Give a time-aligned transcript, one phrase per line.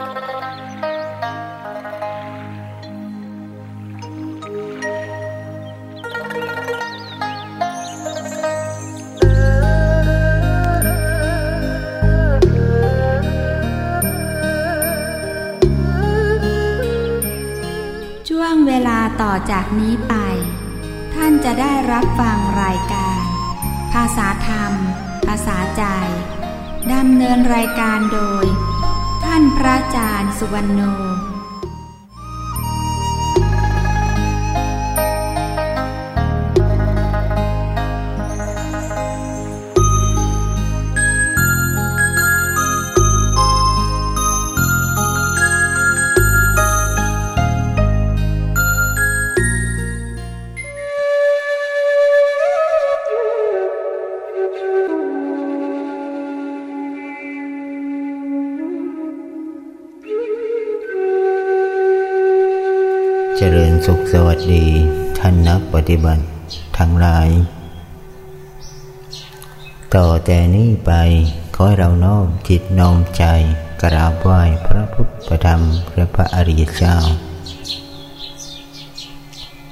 [0.00, 0.06] ช่ว
[18.52, 20.14] งเวลาต่อจากนี้ไป
[21.14, 23.22] ท่านจะได้รับฟังรายการ
[23.92, 24.72] ภาษาธรรม
[25.26, 25.84] ภาษาใจ
[26.92, 31.19] ดำเนินรายการโดยานพระอาจารย์สุวรรณโน
[63.92, 64.64] สุขสวัสดี
[65.18, 66.24] ท่านนักปฏิบัติ
[66.78, 67.28] ทั้งหลาย
[69.94, 70.92] ต่อแต่นี้ไป
[71.54, 73.24] ขอให้เราน้อมจิตน้อมใจ
[73.82, 75.60] กราบไหว้พระพุทธธรรม
[75.94, 76.96] และพระอริยเจ้า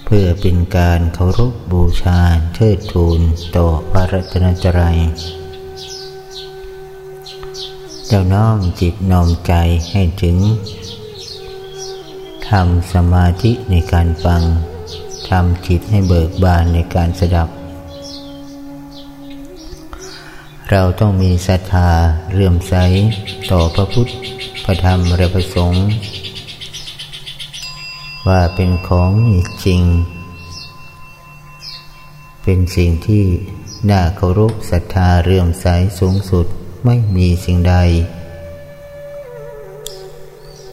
[0.05, 2.21] เพื่อเป็นการเคารพบูชา
[2.55, 3.21] เทิดทูน
[3.57, 4.99] ต่อพระรัตนตรัย
[8.09, 9.55] เราน้อมจิตน้อมใจ
[9.93, 10.39] ให้ถึง
[12.51, 14.43] ทำสมาธิในการฟัง
[15.29, 17.49] ทำจิตให้เบิกบานในการสดับ
[20.71, 21.91] เราต้องมีศรัทธา
[22.35, 22.75] เรื่มใส
[23.51, 24.09] ต่อพระพุทธ
[24.65, 25.87] พระธรรม และพระสงฆ์
[28.29, 29.13] ว่าเป็นของ
[29.65, 29.83] จริง
[32.43, 33.25] เป็นสิ่งที่
[33.91, 35.67] น่าเคารพศรัทธาเรื่มใส
[35.99, 36.47] สูงสุด
[36.85, 37.77] ไม่มีสิ่งใด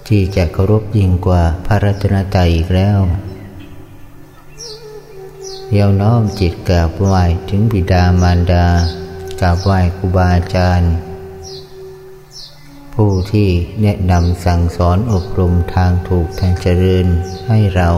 [0.07, 2.99] ที่จะเคารพยิ่งกว่าพระรัตนตรัยอีกแล้ว
[5.71, 8.65] เยาน้อมจิตกราบไหว้ถึงบิดามารดา
[9.41, 10.94] กราบไหว้ครูบาอาจารย์
[12.94, 13.49] ผู้ที่
[13.81, 17.07] แนะนำสั่งสอนอบรมทางถูกทางเจริญ
[17.47, 17.89] ให้เรา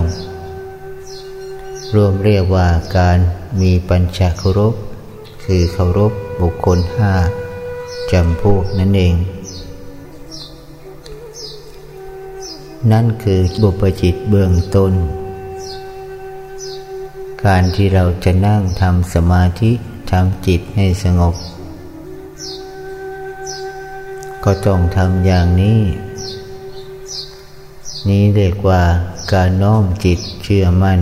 [1.96, 2.68] รวมเรียกว่า
[2.98, 3.18] การ
[3.62, 4.74] มีปัญจเคารพ
[5.44, 7.14] คือเคารพบุคคลห้า
[8.12, 9.16] จำพวกนั่นเอง
[12.92, 14.94] นั่นคือบุปจิตเบื้องต้น
[17.46, 19.72] การที่เราจะนั่งทำสมาธิ
[20.12, 21.36] ทำจิตให้สงบ
[24.44, 25.82] ก็ต้องทำอย่างนี้
[28.08, 28.82] นี้เรียกว่า
[29.34, 31.02] การน้อมจิตเชื่อมัน่น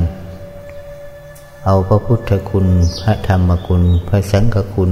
[1.65, 2.67] เอาพระพุทธคุณ
[3.01, 4.91] พระธรรมคุณ พระสังฆคุณ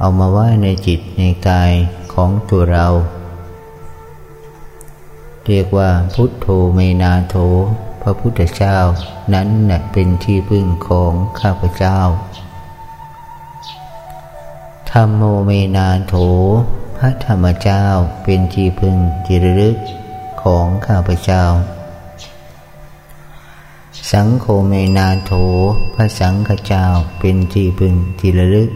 [0.00, 1.72] เอามาไว้ในจิตในกาย
[2.12, 2.86] ของตัวเรา
[5.48, 7.36] เรียกว่าพุทโธเมนาโถ
[8.02, 8.78] พระพุทธเจ้า
[9.34, 11.98] นั้นแหละเป็นที่พึ่งของข้าพเจ้า
[14.90, 16.14] ธรรมโมเมนาโถ
[16.96, 17.84] พระธรรมเจ้า
[18.22, 18.96] เป็นที่พึ่ง
[19.26, 19.76] จิรลึก
[20.42, 21.44] ของข้าพเจ้า
[24.10, 25.32] สังโฆเมนาโถ
[25.94, 26.86] พระสังฆเจ้า
[27.18, 28.70] เป็นที่พึ่งจิรลึก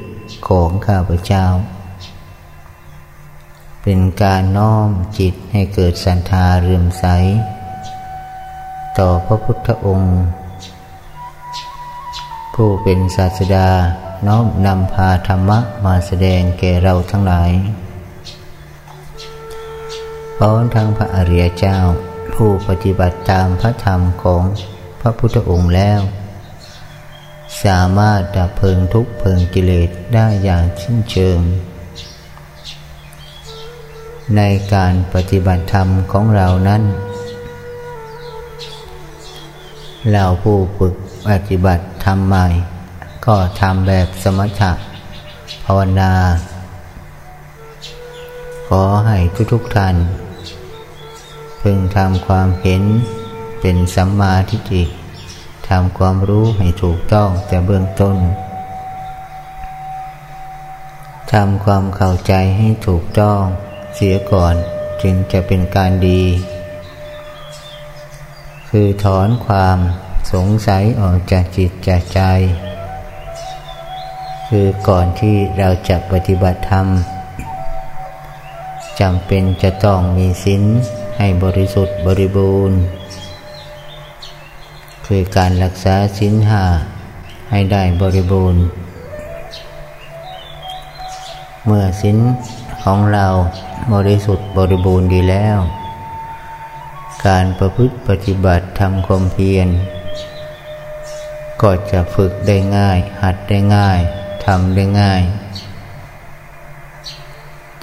[0.49, 1.45] ของข้าพเจ้า
[3.91, 7.05] เป็นการน้อมจิตให้เกิดศรัทธาเรื่มใส
[8.99, 10.19] ต่อพระพุทธองค์
[12.55, 13.69] ผู้เป็นศาสดา
[14.27, 17.51] น้อมนำพาธรรมะมาแสดงแก่เราทั้งหลาย
[20.37, 21.79] พร้อมทั้งพระอริยเจ้า
[22.35, 24.43] ผู้ปฏิบัติตามพระธรรมของ
[25.01, 26.01] พระพุทธองค์แล้ว
[27.65, 31.41] สามารถดับเพลิงทุกเพลิงกิเลสได้อย่างชิ้นเชิง
[34.37, 34.43] ใน
[34.75, 36.83] การปฏิบัติธรรมของเรานั้น
[40.13, 40.95] เราผู้ฝึก
[41.29, 42.47] ปฏิบัติธรรมใหม่
[43.27, 44.73] ก็ทำแบบสมถะ
[45.65, 46.13] ภาวนา
[48.69, 49.19] ขอให้
[49.53, 49.97] ทุกๆท่าน
[51.61, 52.83] พึงทำความเห็น
[53.61, 54.85] เป็นสัมมาทิฏฐิ
[55.69, 58.17] ทำความรู้ให้ถูกต้องแต่เบื้องต้น
[61.33, 63.43] ทำความเข้าใจให้ถูกต้อง
[64.01, 64.55] เสียก่อน
[65.03, 66.23] จึงจะเป็นการดี
[68.69, 69.79] คือถอนความ
[70.33, 72.21] สงสัยออกจากจิตจากใจ
[74.49, 76.87] คือก่อนที่เราจะปฏิบัติธรรม
[79.01, 80.63] จำเป็นจะต้องมีศีล
[81.17, 82.79] ให้บริสุทธิ์บริบูรณ์
[85.07, 86.65] คือการรักษาศีลห้า
[87.51, 88.63] ให้ได้บริบูรณ์
[91.65, 92.21] เมื่อศีลข
[92.85, 93.27] ของเรา
[93.93, 95.59] บริสุทธิ์บริบูรณ์ดีแล้ว
[97.27, 99.69] การประพฤติปฏิบัติทำความเพียร
[101.63, 103.99] ก็จะฝึกได้ง่าย หัดได้ง่าย
[104.45, 105.23] ทำได้ง่าย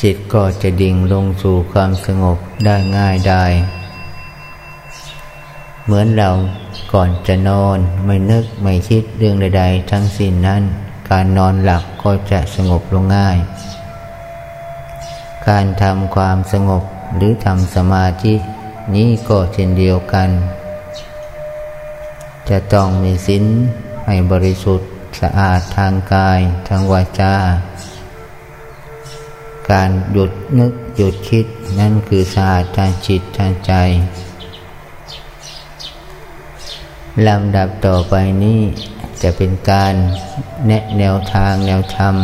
[0.01, 3.45] จิตก็จะดิ่งลงสู่ความสงบได้ง่ายได้
[5.85, 6.31] เหมือนเรา
[6.93, 10.63] ก่อนจะนอนไม่นึกไม่คิดเรื่องใด ๆ ทั้งสิ้นนั้น
[11.09, 13.37] การนอนหลับก็จะสงบลงง่าย
[15.49, 16.83] การทำความสงบ
[17.15, 18.33] หรือทำสมาธิ
[18.95, 20.29] นี้ก็เช่นเดียวกัน
[22.49, 23.45] จะต้องมีศีล
[24.05, 24.89] ให้บริสุทธิ์
[25.21, 27.35] สะอาดทางกายทางวาจา
[29.69, 31.45] การหยุดนึกหยุดคิด
[31.79, 33.73] นั่นคือสะอาดทางจิตทางใจ
[37.27, 38.13] ลำดับต่อไป
[38.43, 38.61] นี้
[39.21, 39.93] จะเป็นการ
[40.67, 42.15] แนะแนวทางแนวธรรม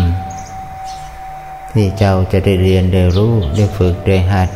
[1.72, 4.50] ที่เจ้าจะได้เรียนได้รู้ได้ฝึกได้หัด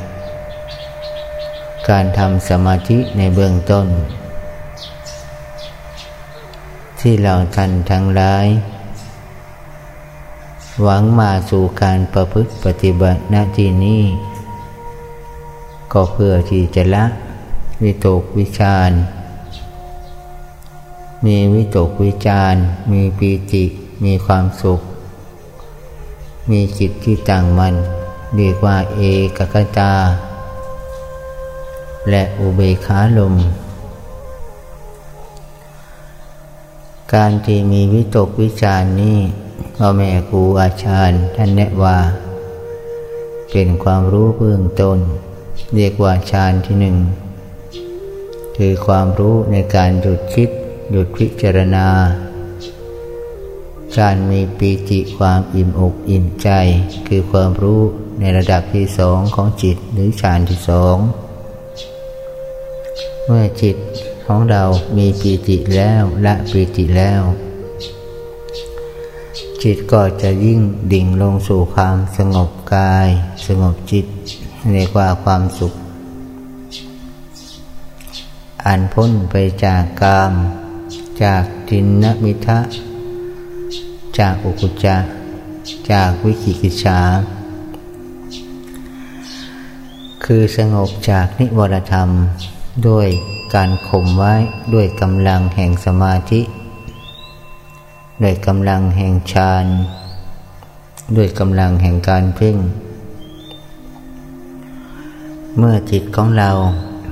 [1.89, 3.87] การทำสมาธิในเบื้องต้น
[6.99, 8.47] ที่เราท่านทั้งหลาย
[10.83, 14.03] หวังมาสู่การประพฤติปฏิบัติหน้าที่นี้
[15.93, 17.05] ก็เพื่อที่จะละ
[17.83, 18.91] วิตกวิชาร
[21.25, 22.55] มีวิตกวิจาร
[22.91, 23.65] มีปีติ
[24.03, 24.81] มีความสุข
[26.51, 27.75] มีจิตที่ต่างมัน
[28.35, 29.01] เรียกว่าเอ
[29.37, 29.93] กกตา
[32.09, 33.35] และอุเบขาลม
[37.13, 39.17] การที่มีวิตกวิจารนี้
[39.75, 41.97] พ่อแม่ครูอาจารย์ท่านแนะว่า
[43.51, 44.99] เป็นความรู้เบื้องต้น
[45.75, 46.97] เรียกว่าฌานที่หนึ่ง
[48.57, 50.49] คือความรู้ในการหยุดคิด
[50.91, 51.87] หยุดพิจารณา
[53.99, 56.49] การมีปีติความอิ่มอกอิ่มใจ
[57.07, 57.81] คือความรู้
[58.19, 60.97] ในระดับที่สองของจิตหรือฌานที่สอง
[63.25, 63.77] เมื่อจิต
[64.25, 64.63] ของเรา
[64.97, 67.21] มีปีติแล้วละปีติแล้ว
[69.63, 70.59] จิตก็จะยิ่ง
[70.93, 73.07] ดิ่งลงสู่ความสงบกาย
[73.47, 74.05] สงบจิต
[74.71, 75.73] เรียกว่าความสุข
[78.65, 80.33] อันพ้นไปจากกาม
[81.23, 82.59] จากทินนมิทะ
[84.19, 84.97] จากอุกุจจา
[85.91, 86.99] จากวิกิกิจา
[90.25, 92.09] คือสงบจากนิวรธรรม
[92.87, 93.07] ด้วย
[93.55, 94.33] การข่มไว้
[94.73, 96.41] ด้วยกำลังแห่งสมาธิ
[98.23, 99.65] ด้วยกำลังแห่งฌาน
[101.15, 102.57] ด้วยกำลังแห่งการเพ่ง
[105.57, 106.51] เมื่อจิตของเรา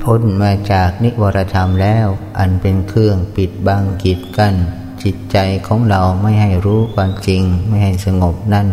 [0.03, 2.07] พ้นมาจากนิวรธรรมแล้ว
[2.39, 4.55] อันเป็นเครื่องปิดบังกีดกั้น
[5.03, 8.67] จิตใจของเราไม่ให้รู้ความจริงไม่ให้สงบนั่น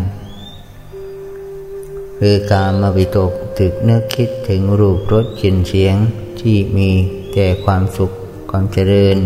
[2.19, 5.95] คือการมาวิตกตึกเนื้อคิดถึงรูปรสกลิ่นเสียง
[6.39, 6.89] ที่มี
[7.33, 8.11] แต่ความสุข
[8.49, 9.17] ความเจริญ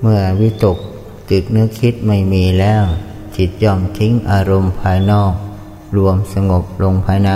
[0.00, 0.78] เมื่อวิตก
[1.30, 2.84] ตึกเนื้อคิดไม่มีแล้ว
[3.36, 5.34] จิตย่อมทิ้งอารมณ์ภายนอก
[5.96, 7.30] รวมสงบลงภายใน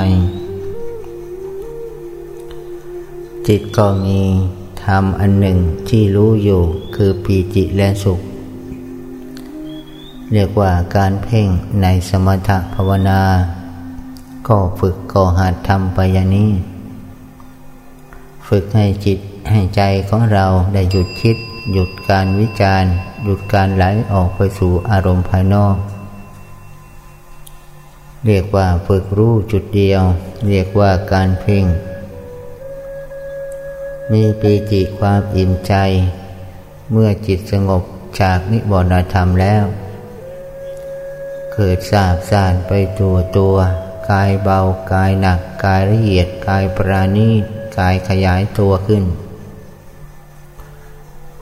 [3.49, 4.21] จิตก็มี
[4.87, 5.59] ธรรมอันหนึ่ง
[5.89, 6.63] ที่รู้อยู่
[6.97, 8.21] คือปีจิและสุข
[10.33, 11.49] เรียกว่าการเพ่ง
[11.83, 13.21] ในสมถภาวนา
[14.49, 16.51] ก็ฝึกก่อหัดทำไปยานี้
[18.49, 19.19] ฝึกให้จิต
[19.51, 21.37] ให้ใจของเราได้หยุดคิด
[21.73, 22.93] หยุดการวิจารณ์
[23.25, 25.77] หยุดการไหลออกไปสู่อารมณ์ภายนอก
[28.27, 30.03] เรียกว่าฝึกรู้จุดเดียว
[30.49, 31.65] เรียกว่าการเพ่ง
[34.13, 35.75] มีปีติความอิ่มใจ
[36.91, 37.83] เมื่อจิตสงบ
[38.21, 39.65] จากนิวรณธรรมแล้ว
[41.53, 43.57] เกิดสาบสานไปตัวตัว
[44.11, 44.61] กายเบา
[44.93, 47.45] กายหนัก กายละเอียด กายปราณีต
[47.79, 49.05] กายขยายตัวขึ้น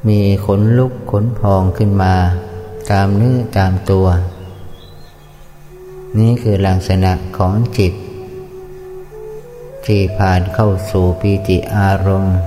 [0.08, 2.14] มีขนลุกขนพองขึ้นมา
[2.90, 4.06] ตามเนื้อตามตัว
[6.18, 7.92] นี่คือลักษณะของจิต
[9.86, 12.38] ที่ผ่านเข้าสู่ปีติอารมณ์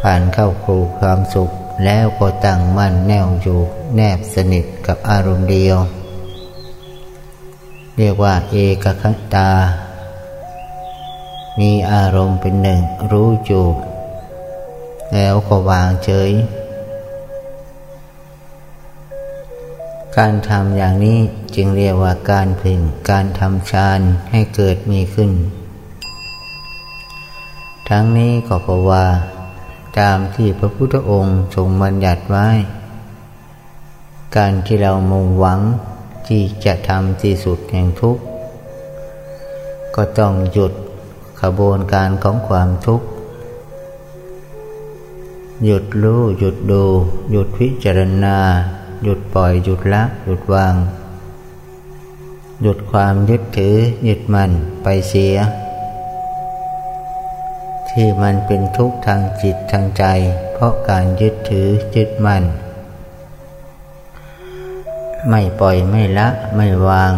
[0.00, 1.50] ผ่านเข้าครูความสุข
[1.84, 3.60] แล้วก็ตั้งมั่นแน่วอยู่
[3.94, 5.78] แนบสนิทกับอารมณ์เดียว
[7.96, 8.54] เรียกว่าเอ
[8.84, 9.04] กค
[9.34, 9.50] ตา
[11.60, 12.80] มีอารมณ์เป็นหนึ่ง
[13.10, 13.62] รู้จู
[15.14, 16.30] แล้วก็วางเฉย
[20.16, 21.18] การทำอย่างนี้
[21.54, 22.80] จึงเรียกว่าการพ่ง
[23.10, 25.30] การทำฌานให้เกิดมีขึ้น
[27.88, 29.04] ทั้งนี้ก็เพราะว่า
[29.98, 32.48] ตามที่พระพุทธองค์ทรงบัญญัติไว้
[34.36, 35.60] การที่เรามุ่งหวัง
[36.26, 38.22] ที่จะทำที่สุดแห่งทุกข์
[39.96, 40.72] ก็ต้องหยุด
[41.42, 43.06] ขบวนการของความทุกข์
[45.64, 46.84] หยุดรู้หยุดดู
[47.30, 48.38] หยุดพิจารณา
[49.02, 50.74] หยุดปล่อยหยุดละหยุดวาง
[52.62, 53.76] หยุดความยึดถือ
[54.08, 54.50] ยึดมัน
[54.82, 55.36] ไปเสีย
[57.90, 60.04] ที่มันเป็นทุกข์ทางจิตทางใจ
[60.52, 62.44] เพราะการยึดถือยึดมัน
[65.30, 67.12] ไม่ปล่อยไม่ละไม่วาง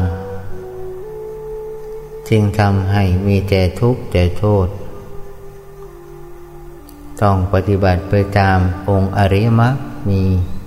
[2.28, 4.66] จึงทำให้มีแต่ทุกข์แต่โทษ
[7.22, 9.74] ต้องปฏิบัติไปตามองค์อริยมรรค
[10.08, 10.22] มี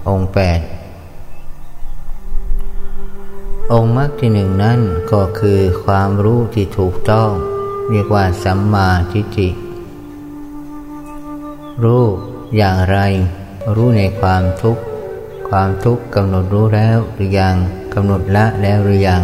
[0.07, 0.59] องค์แปด
[3.73, 4.79] องค์มรรคที่หนึ่งนั้น
[5.11, 7.29] ก็คือความรู้ที่ถูกต้อง
[7.89, 9.49] เรียกว่าสัมมาทิฏฐิ
[11.83, 12.03] รู้
[12.57, 12.97] อย่างไร
[13.75, 14.81] รู้ในความทุกข์
[15.49, 17.55] ความทุกข์กำหนดรู้แล้วหรือยัง
[17.93, 19.21] กำหนดละแล้วหรือยัง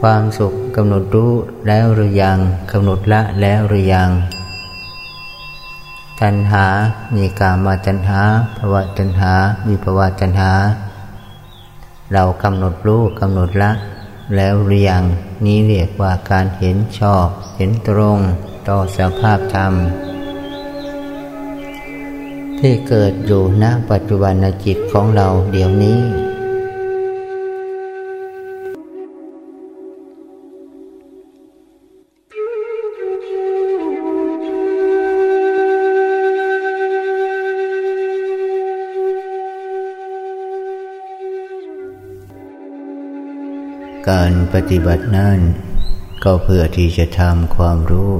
[0.00, 1.32] ความสุขกำหนดรู้
[1.66, 2.38] แล้วหรือยัง
[2.72, 4.10] กำหนดละแล้วหรือยัง
[6.20, 6.66] ตัณหา
[7.14, 8.20] มีกามาตัณหา
[8.56, 9.32] ภวะตัณหา
[9.66, 10.52] มีภวะตัณหา
[12.12, 13.70] เรากำหนดรู้กำหนดละ
[14.36, 15.04] แล้วหรือยัง
[15.44, 18.18] นี้เรียกว่าการเห็นชอบ เห็นตรง
[18.68, 19.74] ต่อสภาพธรรม
[22.64, 26.00] ที่เกิดอยู่ณปัจจุบันจิตของเราเดี๋ยวนี้
[44.10, 45.38] การปฏิบัตินั้น
[46.24, 48.12] ก็เพื่อที่จะทำความรู้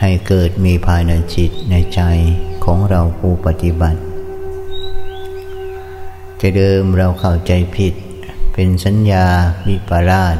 [0.00, 2.00] ให้เกิดมีภายในจิตในใจ
[2.72, 4.00] ของเราผู้ปฏิบัติ
[6.40, 7.94] จะเดิมเราเข้าใจผิด
[8.52, 9.26] เป็นสัญญา
[9.66, 10.36] วิปลาส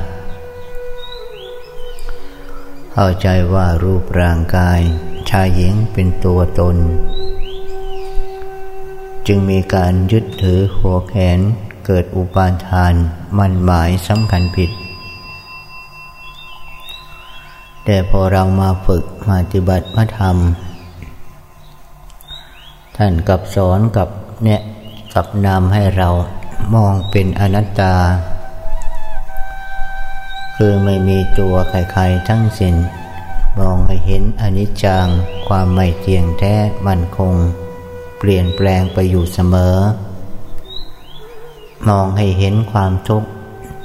[2.92, 4.80] เข้าใจว่ารูปร่างกาย
[5.30, 6.76] ชายหญิงเป็นตัวตน
[9.26, 11.40] จึงมีการยึดถือหัวแขน
[11.86, 12.94] เกิดอุปาทาน
[13.38, 14.70] มั่นหมายสำคัญผิด
[17.84, 20.67] แต่พอเรามาฝึกมาปฏิบัติมาทำ
[23.00, 24.08] ท่านกับสอนกับ
[24.44, 24.60] เนี่ย
[25.14, 26.08] กับนำให้เรา
[26.74, 27.94] มองเป็นอนัตตา
[30.56, 32.74] คือไม่มีตัวใครๆทั้งสิ้น
[33.58, 35.06] มองให้เห็นอนิจจัง
[35.48, 36.54] ความไม่เที่ยงแท้
[36.86, 37.34] มั่นคง
[38.18, 39.76] เปลี่ยนแปลงไปอยู่เสมอ
[41.88, 43.28] มองให้เห็นความทุกข์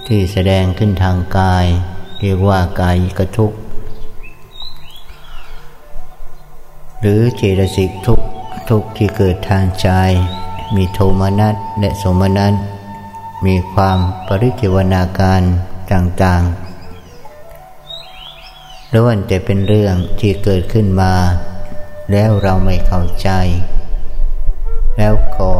[0.08, 1.65] ที่แสดงขึ้นทางกาย
[2.20, 3.58] เรียกว่ากายกทุกข์
[7.00, 8.25] หรือเจตสิกทุกข์
[8.70, 9.89] ทุกข์ที่เกิดทางใจ
[10.75, 12.53] มีโทมนัสและสมนัส
[13.46, 15.41] มีความปริจิวนาการ
[15.91, 21.13] ต่างๆล้วนแต่เป็นเรื่องที่เกิดขึ้นมา
[22.12, 23.29] แล้วเราไม่เข้าใจ
[24.98, 25.51] แล้วก็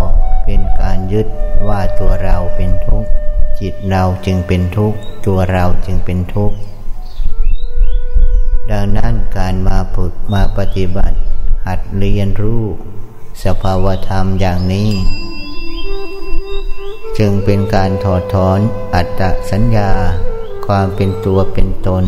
[0.46, 1.28] เป็นการยึด
[1.68, 3.10] ว่าตัวเราเป็นทุกข์
[3.60, 6.56] จิตเราจึงเป็นทุกข์ตัวเราจึงเป็นทุกข์
[8.72, 11.16] ดังนั้นการมาฝึกมาปฏิบัติ
[11.68, 12.64] หัดเรียนรู้
[13.44, 14.92] สภาวธรรมอย่างนี้
[17.18, 18.60] จึงเป็นการถอดถอน
[18.96, 19.92] อัตตสัญญา
[20.66, 22.04] ความเป็นตัวเป็นตน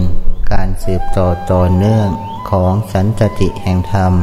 [0.52, 2.08] การสืบต่อต่อเนื่อง
[2.50, 3.08] ของสัน
[3.40, 4.14] ติแห่งธรรม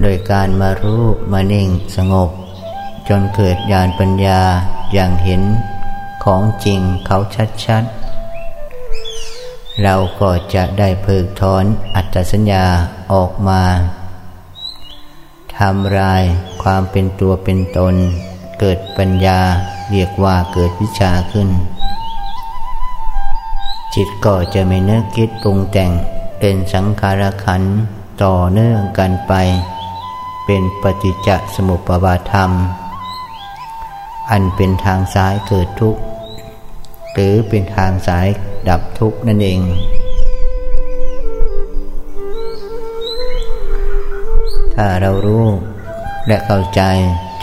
[0.00, 2.30] โดยการมารู้มานิ่งสงบ
[3.08, 4.40] จนเกิดญาณปัญญา
[4.92, 5.42] อย่างเห็น
[6.24, 7.18] ของจริงเขา
[7.64, 8.05] ชัดๆ
[9.82, 11.64] เราก็จะได้เพิกถอน
[11.94, 12.64] อัตสัญญา
[13.12, 13.62] ออกมา
[15.58, 16.22] ทำลาย
[16.62, 17.94] ความเป็นตัวเป็นตน
[18.60, 19.40] เกิดปัญญา
[19.90, 21.48] เรียกว่าเกิดวิชาขึ้น
[23.94, 25.90] จิตก็จะไม่เนึกคิดปรุงแต่ง
[26.40, 27.62] เป็นสังขารขัน
[28.22, 29.32] ต่อเนื่องกันไป
[30.46, 32.50] เป็นปฏิจจสมุปบาทธรรม
[34.30, 36.00] อันเป็นทางซ้ายเกิดทุกข์
[37.12, 38.28] หรือเป็นทางสาย
[38.68, 39.60] ดับทุกข์นั่นเอง
[44.74, 45.46] ถ้าเรารู้
[46.26, 46.82] และเข้าใจ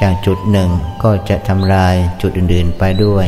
[0.02, 0.70] จากจุดหนึ่ง
[1.04, 3.28] ก็จะทำลายจุดอื่นๆไปด้วย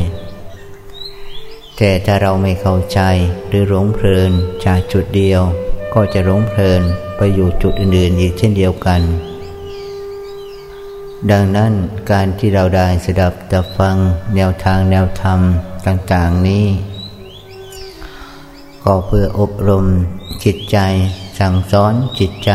[1.76, 3.00] แต่ถ้าเราไม่เข้าใจ
[3.48, 4.32] หรือหลงเพลิน
[4.64, 5.42] จากจุดเดียว
[5.94, 6.82] ก็จะหลงเพลิน
[7.16, 9.02] ไปอยู่จุดอื่นๆอีกเช่นเดียวกัน
[11.30, 11.72] ดังนั้น
[12.10, 13.96] การที่เราได้สดับตับฟัง
[14.34, 15.40] แนวทางแนวธรรม
[15.86, 16.66] ต่าง ๆ นี้
[18.88, 19.86] ก็เพื่ออบรม
[20.44, 20.78] จิตใจ
[21.38, 22.52] สั่งสอนจิตใจ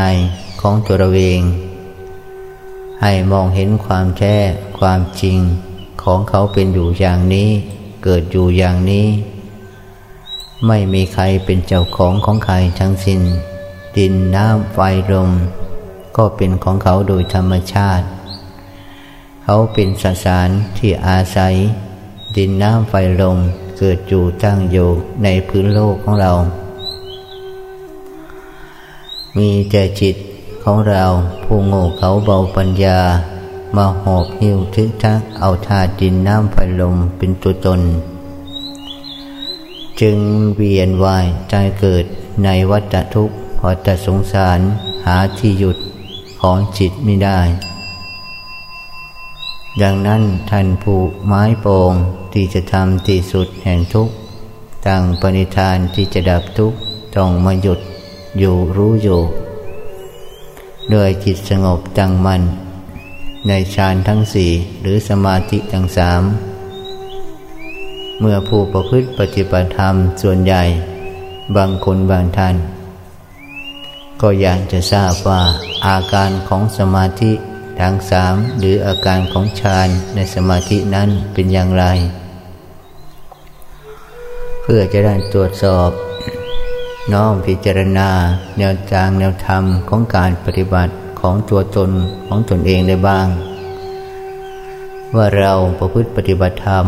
[0.62, 1.42] ของตัวเราเอง
[3.02, 4.36] ให้มองเห็นความแท้
[4.80, 5.40] ความจริง
[6.04, 7.50] ของเขาเป็นอยู่อย่างนี้
[8.04, 9.08] เกิดอยู่อย่างนี้
[10.68, 13.22] ไม่มีใครเป็นเจ้าของของใครทั้งสิน้น
[13.98, 14.80] ดินน้ำไฟ
[15.12, 15.32] ลม
[16.18, 18.06] ก็เป็นของเขาโดยธรรมชาติ
[19.44, 21.54] เขาเป็นสสารที่อาศัย
[22.36, 23.38] ดินน้ำไฟลม
[23.84, 24.90] เกิดอยู่ตั้งอยู่
[25.24, 26.32] ในพื้นโลกของเรา
[29.38, 30.16] มีแต่จิต
[30.64, 31.04] ของเรา
[31.44, 33.00] ผู้โง่เขาเบาปัญญา
[33.76, 37.82] มาหอบหิ้วทึกทักเอาธาตุดินน้ำไฟลมเป็นตัวตน
[40.02, 40.18] จึง
[40.56, 42.06] เวียนวายใจเกิด
[42.44, 43.36] ในวัฏทุกข์
[43.66, 44.60] วัฏสงสาร
[45.06, 45.78] หาที่หยุด
[46.40, 47.40] ของจิตไม่ได้
[49.80, 51.94] ดังนั้นท่านผู้ไม้โปง
[52.34, 54.14] ที่จะทำที่สุดแห่งทุกข์
[54.88, 56.78] ตั้งปณิธานที่จะดับทุกข์
[57.16, 57.80] ต้องมาหยุด
[58.40, 59.22] อยู่รู้อยู่
[60.94, 62.42] ด้วยจิตสงบตั้งมัน่น
[63.48, 64.52] ในฌานทั้งสี่
[64.82, 66.22] หรือสมาธิทั้งสาม
[68.20, 70.64] เมื่อผู้ประพฤติปฏิบัติธรรมส่วนใหญ่
[71.56, 72.56] บางคนบางท่าน
[74.22, 75.42] ก็อยากจะทราบว่า
[75.88, 77.32] อาการของสมาธิ
[77.80, 81.86] ทั้งสามหรืออาการของฌานในสมาธินั้นเป็นอย่างไร
[84.62, 85.90] เพื่อจะได้ตรวจสอบ
[87.14, 88.10] น้อมพิจารณา
[88.58, 91.92] แนวทางแนวธรรมของการปฏิบัติของตัวตน
[92.28, 93.28] ของตนเองได้บ้าง
[95.16, 96.86] ว่าเราประพฤติปฏิบัติธรรม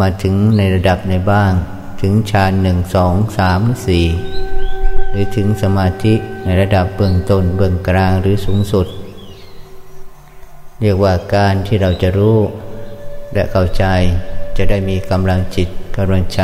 [0.00, 1.52] มาถึงในระดับในบ้าง
[2.00, 4.06] ถึงฌานหนึ่งสองสามสี่
[5.10, 6.14] หรือถึงสมาธิ
[6.44, 8.86] ในระดับเบื้องต้นเบื้องกลางหรือสูงสุด
[10.80, 12.38] เรียกว่าการที่เราจะรู้
[13.32, 13.84] และเข้าใจ
[14.56, 16.42] จะได้มีกำลังจิตกำลังใจ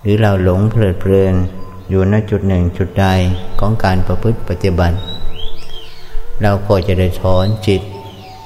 [0.00, 1.34] หรือเราหลงเพลิดเพลิน
[1.88, 3.06] อยู่ณจุดหนึ่งจุดใด
[3.60, 4.96] ของการประพฤติปฏิบัติ
[6.42, 7.82] เราก็จะได้ถอนจิต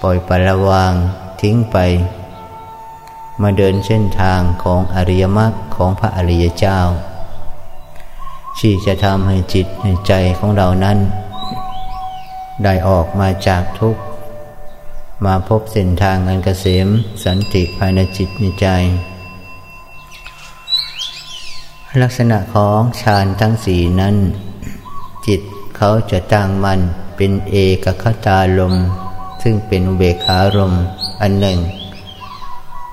[0.02, 0.92] ปล่อยปละวาง
[1.40, 1.76] ทิ้งไป
[3.42, 6.78] มาเดินเส้นทางของอริยมรรคของพระอริยเจ้า
[8.58, 10.98] ที่จะทำให้จิตในใจของเรานั้น
[12.64, 14.02] ได้ออกมาจากทุกข์
[15.24, 16.88] มาพบเส้นทางอันเกษม
[17.24, 18.66] สันติภายในจิตในใจ
[22.02, 24.16] ลักษณะของฌานทั้งสี่นั้น
[25.26, 25.40] จิต
[25.76, 26.80] เขาจะตั้งมัน
[27.16, 28.74] เป็นเอกคตาลม
[29.42, 30.74] ซึ่งเป็นเบคารม
[31.20, 31.58] อันหนึ่ง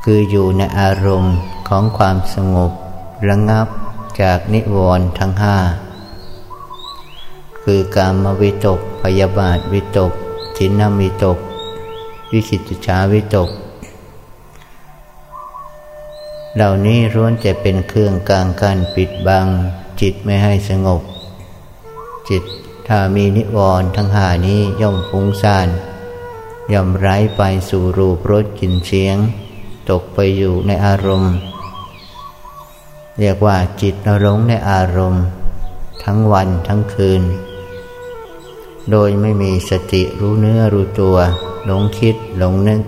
[0.04, 1.36] คืออยู่ในอารมณ์
[1.68, 2.72] ของความสงบ
[3.30, 3.68] ระงับ
[4.22, 5.58] จากนิวรณ์ทั้งห้า
[7.72, 10.12] คือการมวิตก พยาบาทวิตก
[10.58, 11.38] ทินนามิตก
[12.32, 13.50] วิคิจชาวิตก
[16.56, 19.48] เหล่านี้ร้วนจะเป็นเครื่องกลางกันปิดบัง
[20.02, 21.02] จิตไม่ให้สงบ
[22.30, 22.44] จิต
[22.88, 25.68] ถ้ามีนิวรณ์ทั้งหานี้ย่อมฟุ้งซ่าน
[26.74, 29.18] ย่อมไร้ไปสู่รูปรสกลิ่นเสียง
[29.90, 31.34] ตกไปอยู่ในอารมณ์
[33.20, 35.26] เรียกว่าจิตนรงในอารมณ์
[36.04, 37.24] ทั้งวันทั้งคืน
[38.92, 41.18] โดยไม่มีสติรู้เนื้อรู้ตัว
[41.66, 42.82] หลงคิดหลงนึก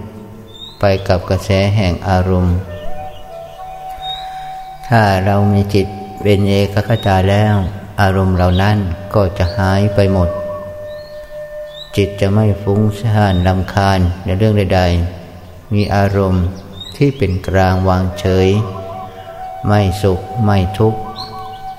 [0.80, 2.56] ไปกับกระแสแห่งอารมณ์
[4.88, 5.88] ถ้าเรามีจิต
[6.22, 7.56] เป็นเอกคตาแล้ว
[8.02, 8.78] อารมณ์เหล่านั้น
[9.14, 10.30] ก็จะหายไปหมด
[11.96, 14.82] จิตจะไม่ฟุ้งซ่านลำคาญในเรื่องใด
[15.28, 16.46] ๆ มีอารมณ์
[16.96, 18.48] ที่เป็นกลางวางเฉย
[19.68, 21.00] ไม่สุขไม่ทุกข์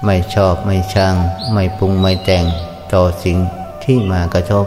[0.04, 1.14] ไม่ชอบไม่ชัง
[1.52, 2.44] ไม่ปรุงไม่แต่ง
[2.92, 3.38] ต่อสิ่ง
[3.84, 4.66] ที่มากระทบ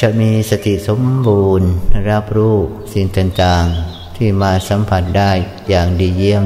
[0.00, 1.68] จะมีสติสมบูรณ์
[2.10, 2.56] รับรู้
[2.92, 5.32] สิ่งต่างๆที่มาสัมผัสได้
[5.68, 6.44] อย่างดีเยี่ยม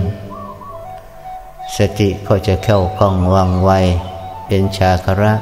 [1.77, 3.71] สติก็จะเข้าคล่องวังไว
[4.47, 5.33] เป็นชาคระ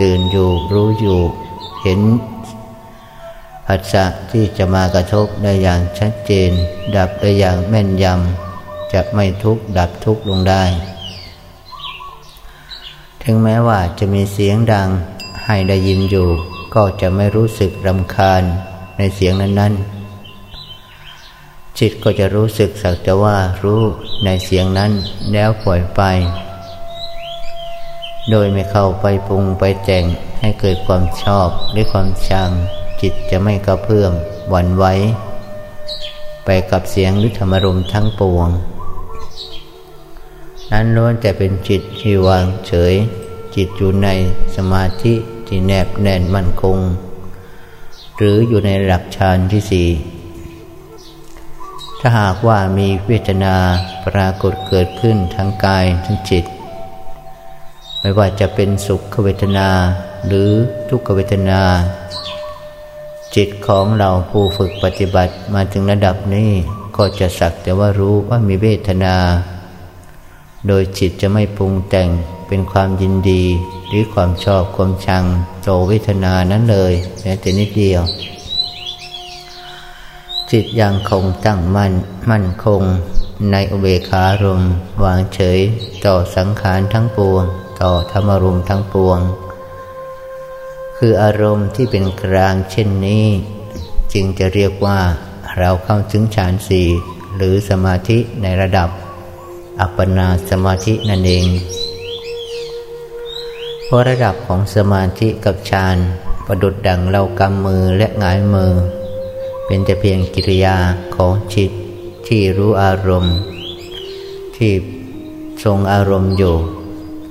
[0.00, 1.20] ตื่นอยู่รู้อยู่
[1.82, 2.00] เห็น
[3.66, 6.50] ผัสสะที่จะมากระทบได้อย่างชัดเจน
[6.96, 10.64] ดับได้อย่างแม่นยำจะไม่ทุกข์ดับทุกข์ลงได้
[13.22, 14.88] ถึงแม้ว่าจะมีเสียงดัง
[15.44, 16.28] ให้ได้ยินอยู่
[16.74, 18.42] ก็จะไม่รู้สึกรำคาญ
[18.98, 19.74] ในเสียงนั้น
[20.76, 23.82] ๆ จิตก็จะรู้สึกสักแต่ว่ารู้
[24.24, 24.92] ในเสียงนั้น
[25.32, 26.02] แล้วปล่อยไป
[28.30, 30.04] โดยไม่เข้าไปปรุงไปแต่ง
[30.40, 32.50] ให้เกิดความชอบหรือความชัง
[33.00, 34.12] จิตจะไม่กระเพื่อม
[34.50, 34.84] หวั่นไหว
[36.44, 38.48] ไปกับเสียงหรือธรรมรมทั้งปวง
[40.72, 42.94] นั้นล้วนแต่เป็นจิตที่วางเฉย
[43.56, 44.08] จิตอยู่ใน
[44.56, 45.14] สมาธิ
[45.46, 46.78] ที่แนบแน่นมั่นคง
[48.16, 49.88] หรืออยู่ในหลักฌานที่สี่
[52.00, 53.56] ถ้าหากว่ามีเวทนา
[54.06, 56.44] ปรากฏเกิดขึ้นทั้งกายทั้งจิต
[58.00, 59.68] ไม่ว่าจะเป็นสุขเวทนา
[60.26, 60.50] หรือ
[60.88, 61.62] ทุกขเวทนา
[63.36, 66.50] จิตของเราผู้ฝึกปฏิบัติมาถึงระดับนี้
[66.96, 69.14] ก็จะสักแต่ว่ารู้ว่ามีเวทนา
[70.66, 72.08] โดยจิตจะไม่ปรุงแต่ง
[72.48, 73.44] เป็นความยินดี
[73.88, 75.24] หรือความชอบความชัง
[75.62, 78.02] โตเวทนานั้นเลยแม้แต่นิดเดียว
[80.50, 81.92] จิตยังคงตั้งมั่น
[82.30, 82.82] มั่นคง
[83.50, 84.62] ในอุเบกขารม
[85.04, 85.58] วางเฉย
[86.04, 87.44] ต่อสังขารทั้งปวง
[87.80, 89.20] ต่อธรรมรมทั้งปวง
[90.96, 93.26] คืออารมณ์ที่เป็นกลางเช่นนี้
[94.12, 94.98] จึงจะเรียกว่า
[95.58, 96.88] เราเข้าถึงฌานสี่
[97.36, 98.88] หรือสมาธิในระดับ
[99.80, 101.46] อัปปนาสมาธินั่นเอง
[103.84, 105.96] เพราะระดับของสมาธิกับฌาน
[106.46, 108.72] ประดุดดังเรากำมือและหงายมือ
[109.66, 110.76] เป็นแต่เพียงกิริยา
[111.16, 111.70] ของจิต
[112.26, 113.36] ที่รู้อารมณ์
[114.56, 114.72] ที่
[115.64, 116.56] ทรงอารมณ์อยู่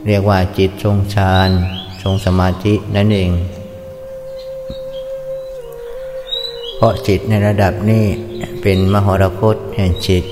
[0.08, 1.50] เรียกว่าจิตทรงฌาน
[2.02, 3.32] ทรงสมาธินั่นเอง
[6.76, 8.06] เพราะจิตในระดับนี้
[8.62, 10.24] เป็นมหรคตแห่งจิต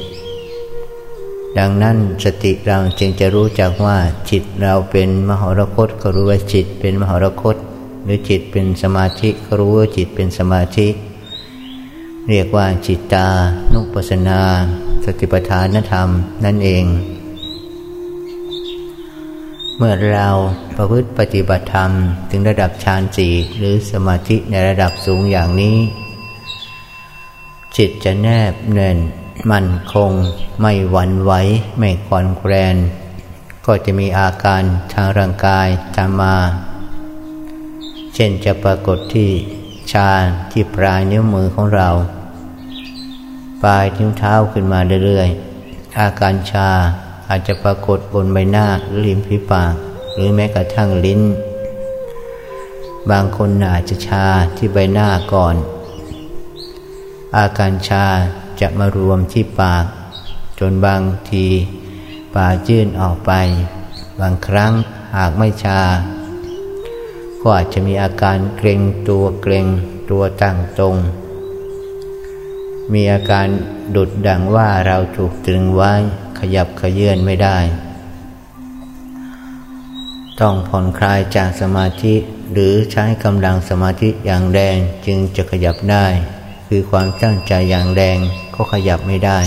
[1.60, 3.98] ดังนั้นสติเราจึงจะรู้จักว่า
[4.32, 7.56] จิตเราเป็นมหรคตก็รู้ว่าจิตเป็นมหรคต
[8.04, 10.88] หรือจิตเป็นสมาธิก็รู้ว่าจิตเป็นสมาธิ
[12.30, 13.28] เรียกว่าจิตตา
[13.74, 14.42] นุปัสนา
[15.06, 16.10] สติปัฏฐานธรรม
[16.46, 16.86] นั่นเอง
[19.78, 20.30] เมื่อเรา
[20.76, 21.92] ประพฤติปฏิบัติธรรม
[22.30, 25.78] ถึงระดับฌานสี่หรือสมาธิในระดับสูงอย่างนี้
[27.78, 29.00] จิตจะแนบแน่น
[29.52, 30.12] มั่นคง
[30.62, 31.32] ไม่หวั่นไหว
[31.80, 32.76] ไม่คอนแคลน
[33.66, 36.36] ก็จะมีอาการทางร่างกายตามมา
[38.14, 39.30] เช่นจะปรากฏที่
[39.92, 40.10] ชา
[40.52, 41.90] ที่ปลายนิ้วมือของเรา
[43.62, 46.70] ปลายนิ้วเท้าขึ้นมาเรื่อยๆ อาการชา
[47.30, 49.74] อาจจะปรากฏบนใบหน้าหรือริมฝีปาก
[50.14, 51.22] หรือแม้กระทั่งลิ้น
[53.12, 54.26] บางคนอาจจะชา
[54.58, 55.56] ที่ใบหน้าก่อน
[57.38, 58.06] อาการชา
[58.62, 59.86] จะมารวมที่ปาก
[60.60, 61.48] จนบางที
[62.36, 63.32] ปากยื่นออกไป
[64.20, 64.72] บางครั้ง
[65.16, 65.82] หากไม่ชา
[67.42, 69.68] ก็อาจจะมีอาการเกรงตัวเกรง
[70.10, 70.96] ตัวตั้งตรง
[72.94, 73.48] มีอาการ
[73.96, 75.94] ดุดดังว่าเราถูกตรึงไว้
[76.40, 77.58] ขยับขยื่นไม่ได้
[80.40, 82.16] ต้องผ่อนคลายจากสมาธิ
[82.54, 86.06] หรือใช้กำลังสมาธิอย่างแรงจึงจะขยับได้
[86.68, 88.18] คือความตั้งใจอย่างแรง
[88.56, 89.40] ก็ขยับไม่ได้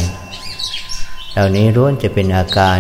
[1.33, 2.79] เหล่านี้ล้วนจะเป็นอาการ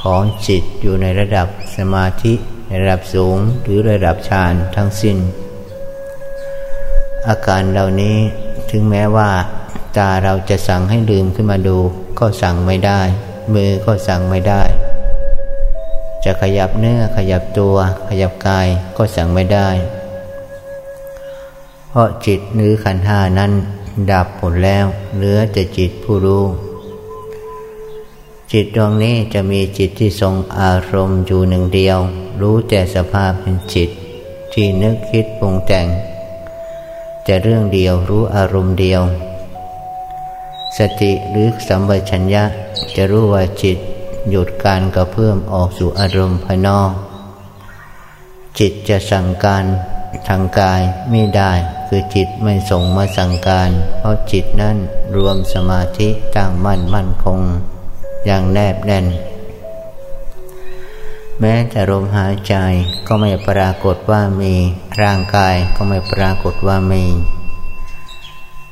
[0.00, 2.34] ของจิตอยู่ในระดับสมาธิ
[2.66, 5.16] ในระดับสูงหรือระดับฌานทั้งสิ้น
[7.28, 8.16] อาการเหล่านี้
[8.70, 9.30] ถึงแม้ว่า
[9.96, 11.78] ตาเราจะสั่งให้ลืมขึ้นมาดู
[12.18, 13.00] ก็สั่งไม่ได้
[13.54, 14.62] มือก็สั่งไม่ได้
[16.24, 17.76] จะขยับเนื้อขยับตัว
[18.08, 19.68] ขยับกายก็สั่งไม่ได้
[21.96, 23.52] ราะจิตหรือขันธ์ห้านั้น
[24.10, 26.44] ดับหมดแล้ว เหลือแต่จิตผู้รู้
[28.52, 31.98] จิตดวงนี้จะมีจิตที่ทรงอารมณ์อยู่หนึ่งเดียว
[32.40, 33.90] รู้แต่สภาพเป็นจิต
[34.52, 35.86] ที่นึกคิดปรุงแต่ง
[37.26, 39.02] จะเรื่องเดียวรู้อารมณ์เดียว
[40.78, 42.44] สติหรือสัมปชัญญะ
[42.96, 43.78] จะรู้ว่าจิต
[44.30, 46.90] หยุดการกระเพื่อมออกสู่อารมณ์ภายนอก
[48.58, 49.64] จิตจะสั่งการ
[50.28, 50.80] ทางกาย
[51.10, 51.52] ไม่ได้
[51.86, 54.76] คือจิตไม่ส่งมาสั่งการ เพราะจิตนั้น
[55.16, 57.40] รวมสมาธิตั้งมั่นมั่นคง
[58.26, 59.06] อย่างแนบแน่น
[61.40, 62.54] แม้แต่ลมหายใจ
[63.06, 64.54] ก็ไม่ปรากฏว่ามี
[65.02, 67.04] ร่างกายก็ไม่ปรากฏว่ามี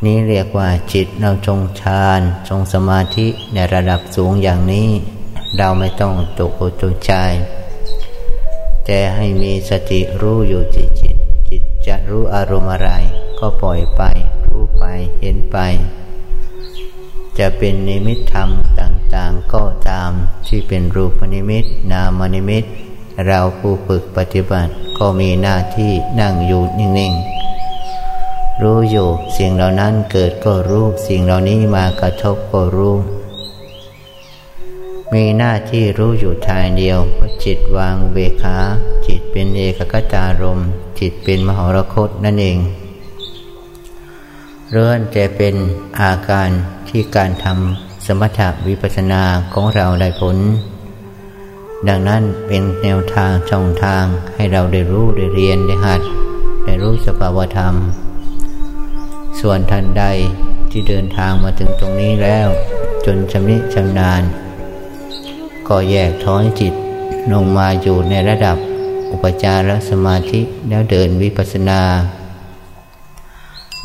[0.05, 4.89] นี้เรียกว่าจิตเราจงฌานจงสมาธิในระดับสูงอย่างนี้
[5.57, 7.13] เราไม่ต้องตกอกตกใจ
[8.85, 11.04] แต่ให้มีสติรู้อยู่ที่
[11.87, 12.91] จะรู้อารมณ์อะไร
[13.39, 14.03] ก็ปล่อยไป
[14.49, 14.85] รู้ไป
[15.21, 15.59] เห็นไป
[17.39, 18.49] จะเป็นนิมิตธรรม
[18.81, 20.11] ต่างๆ ก็ตาม
[20.47, 22.65] ที่เป็นรูปนิมิต นามนิมิต
[23.27, 32.95] เราผู้ฝึกปฏิบัติก็มีหน้าที่นั่งอยู่นิ่งๆรู้อยู่สิ่งเหล่านั้นเกิดก็รู้ สิ่งเหล่านี้มากระทบก็รู้
[35.13, 38.57] มีหน้าที่รู้อยู่ทายเดียวเพราะจิตวางเบขา
[39.07, 40.61] จิตเป็นเอกกตารม
[41.01, 42.59] จิตเป็นมหรคตนั่นเอง
[44.71, 45.55] เรื่อนจะเป็น
[46.01, 46.49] อาการ
[46.89, 50.37] ที่การทำสมถะวิปัสสนาของเราได้ผล
[51.89, 56.01] ดังนั้นเป็นแนวทางช่องทางให้เราได้รู้ได้เรียนได้หัด
[56.65, 57.75] ได้รู้สภาวธรรม
[59.41, 60.05] ส่วนท่านใด
[60.71, 62.49] ที่เดินทางมาถึงตรงนี้แล้ว
[63.07, 64.23] จนชำนิชำนาญ
[65.69, 66.75] ก็แยกท้อยจิต
[67.33, 68.57] ลงมาอยู่ในระดับ
[69.11, 71.83] อุปจารสมาธิแล้วเดินวิปัสนา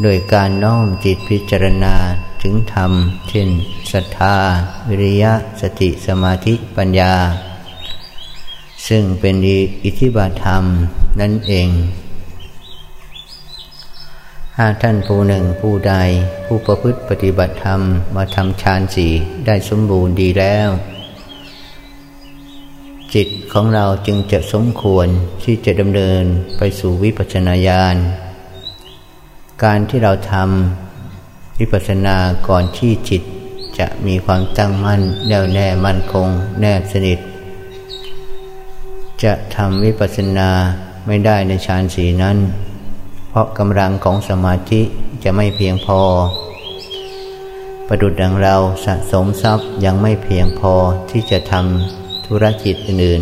[0.01, 1.95] โดยการน้อมจิตพิจารณา
[2.41, 2.91] ถึงธรรม
[3.29, 3.49] เช่น
[3.91, 4.35] ศรัทธา
[4.87, 7.13] วิริยะ สติสมาธิปัญญา
[8.87, 9.35] ซึ่งเป็น
[9.83, 10.63] อิทธิบาทธรรม
[11.19, 11.69] นั่นเอง
[14.59, 15.93] หากท่านผู้หนึ่งผู้ใด
[16.45, 17.81] ผู้ประพฤติปฏิบัติธรรม
[18.15, 19.11] มาทำฌานสี่
[19.45, 20.69] ได้สมบูรณ์ดีแล้ว
[23.15, 25.07] จิตของเราจึงจะสมควร
[25.43, 26.23] ที่จะดำเนิน
[26.57, 27.95] ไปสู่วิปัสสนาญาณ
[29.63, 32.15] การที่เราทำวิปัสสนา
[32.47, 33.23] ก่อนที่จิต
[33.79, 36.27] จะมีความตั้งมั่นแน่วแน่มั่นคง
[36.59, 37.19] แนบสนิท
[39.23, 40.49] จะทำวิปัสสนา
[41.07, 42.37] ไม่ได้ในฌานสีนั้น
[43.29, 44.81] เพราะกำลังของสมาธิ
[45.23, 46.01] จะไม่เพียงพอ
[47.87, 50.73] ประดุดดังเราสะสมทรัพย์ยังไม่เพียงพอ
[51.09, 53.21] ที่จะทำ ธุรกิจอื่น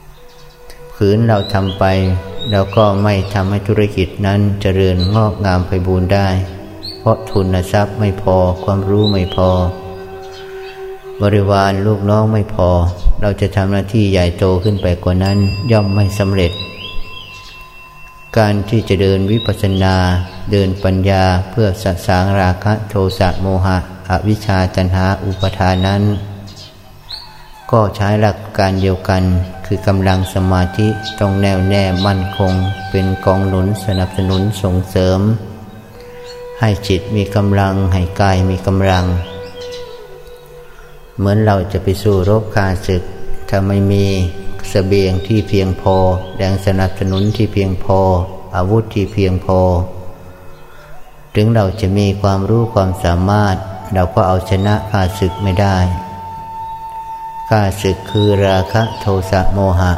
[0.00, 1.84] ๆขืนเราทำไป
[2.50, 6.28] แล้วก็ไม่ทำให้ธุรกิจนั้นเจริญงอกงามไปบูรได้
[6.98, 9.50] เพราะทุนทรัพย์ไม่พอความรู้ไม่พอ
[11.22, 12.68] บริวารลูกน้องไม่พอ
[13.20, 15.38] เราจะทำหน้าที่ใหญ่โตขึ้นไปกว่านั้น
[15.70, 16.52] ย่อมไม่สำเร็จ
[18.38, 19.96] การที่จะเดินวิปัสสนา
[20.52, 23.78] เดินปัญญาเพื่อสสางราคะโทสะโมหะ
[24.10, 26.04] อวิชชาจันหาอุปทานนั้น
[27.76, 29.22] ก็ใช้หลักการเดียวกัน
[29.66, 32.52] คือกำลังสมาธิต้องแน่วแน่มั่นคง
[32.90, 35.20] เป็นกองหนุนสนับสนุนส่งเสริม
[36.60, 39.04] ให้จิตมีกำลัง ให้กายมีกำลัง
[41.16, 43.02] เหมือนเราจะไปสู้รบคาศึก
[43.48, 44.10] ถ้าไม่มีส
[44.68, 45.96] เสบียงที่เพียงพอ
[46.36, 47.98] แรงสนับสนุนที่เพียงพอ
[48.56, 49.60] อาวุธที่เพียงพอ
[51.34, 53.56] ถึงเราจะมีความรู้ความสามารถ
[53.94, 55.78] เราก็เอาชนะคาศึกไม่ได้
[57.56, 59.92] ข้าศึกคือราคะโทสะโมหะ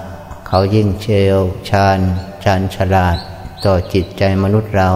[0.47, 1.37] เขายิ่งเชล
[1.71, 1.99] ชาญ
[2.45, 3.17] ชาญฉลาด
[3.65, 4.91] ต่อจิตใจมนุษย์เรา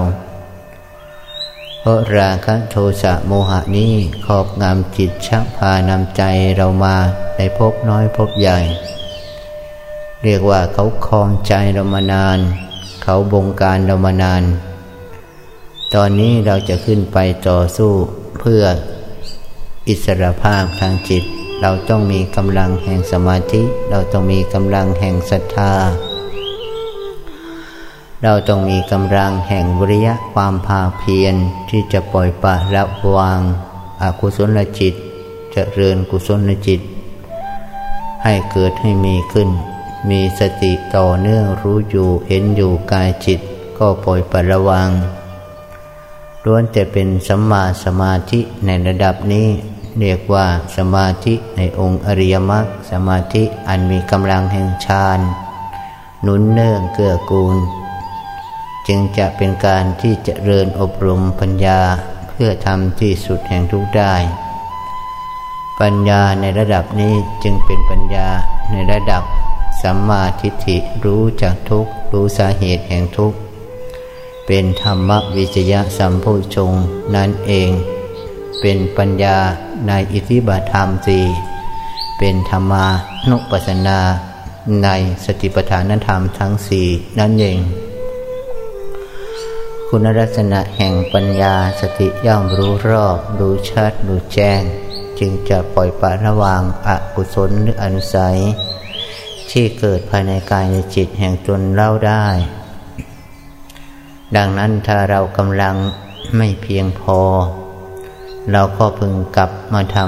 [1.80, 3.92] เพราะราคะโทสะโมหะนี้
[4.24, 6.22] ครอบงำจิตชักพานำใจ
[6.56, 6.96] เรามา
[7.36, 8.58] ในพบน้อยพบใหญ่
[10.22, 12.38] เรียกว่าเขาคลองใจเรามานาน
[13.02, 14.42] เขาบงการเรามานาน
[15.94, 17.18] ตอนนี้เราจะขึ้นไป
[17.48, 17.92] ต่อสู้
[18.40, 18.62] เพื่อ
[19.88, 21.24] อิสรภาพทางจิต
[21.62, 25.72] เราต้องมีกำลังแห่งสมาธิ เราต้องมีกำลังแห่งศรัทธา
[28.22, 31.34] เราต้องมีกำลังแห่งวิริยะความภาเพียร
[31.68, 32.84] ที่จะปล่อยปละละ
[33.16, 33.40] วาง
[34.02, 34.94] อากุศลจิต
[35.54, 36.80] จะเริญกุศลจิต
[38.24, 39.48] ให้เกิดให้มีขึ้น
[40.10, 43.40] มีสติต่อเนื่องรู้อยู่เห็นอยู่กายจิต
[43.78, 44.90] ก็ปล่อยปละระวัง
[46.44, 49.48] ล้วนแต่เป็นสัมมาสมาธิในระดับนี้
[49.98, 55.20] เรียกว่าสมาธิในองค์อริยมรรคสมาธิอันมีกำลังแห่งฌาน
[56.22, 57.56] หนุนเนื่องเกื้อกูล
[58.86, 61.80] จึงจะเป็นการที่จะเริญอบรมปัญญา
[62.28, 64.14] เพื่อทำที่สุดแห่งทุกได้
[65.80, 68.28] ปัญญาในระดับนี้จึงเป็นปัญญา
[68.70, 69.22] ในระดับ
[69.82, 73.34] สัมมาทิฏฐิรู้จากทุกรู้สาเหตุแห่งทุก
[74.46, 76.72] เป็นธรรมวิจยะสัมโพชง
[77.14, 77.70] นั่นเอง
[78.60, 79.38] เป็นปัญญา
[79.88, 81.24] ในอิทธิบาทธรรมสี่
[82.18, 82.86] เป็นธรรมา
[83.30, 83.98] นุปัสสนา
[84.82, 84.88] ใน
[85.24, 87.58] สติปัฏฐานธรรมทั้งสี่นั่นเอง
[89.88, 94.62] คุณลักษณะแห่งปัญญาสติย่อมรู้รอบรู้ชัดรู้แจ้ง
[95.18, 98.38] จึงจะปล่อยปะระวางอกุศลหรืออนุสัย
[99.50, 102.26] ที่เกิดภายในกายในจิตแห่งตนเล่าได้
[104.36, 105.76] ดังนั้นถ้าเรากำลัง
[106.36, 107.20] ไม่เพียงพอ
[108.52, 109.98] เราก็พึงกลับมาท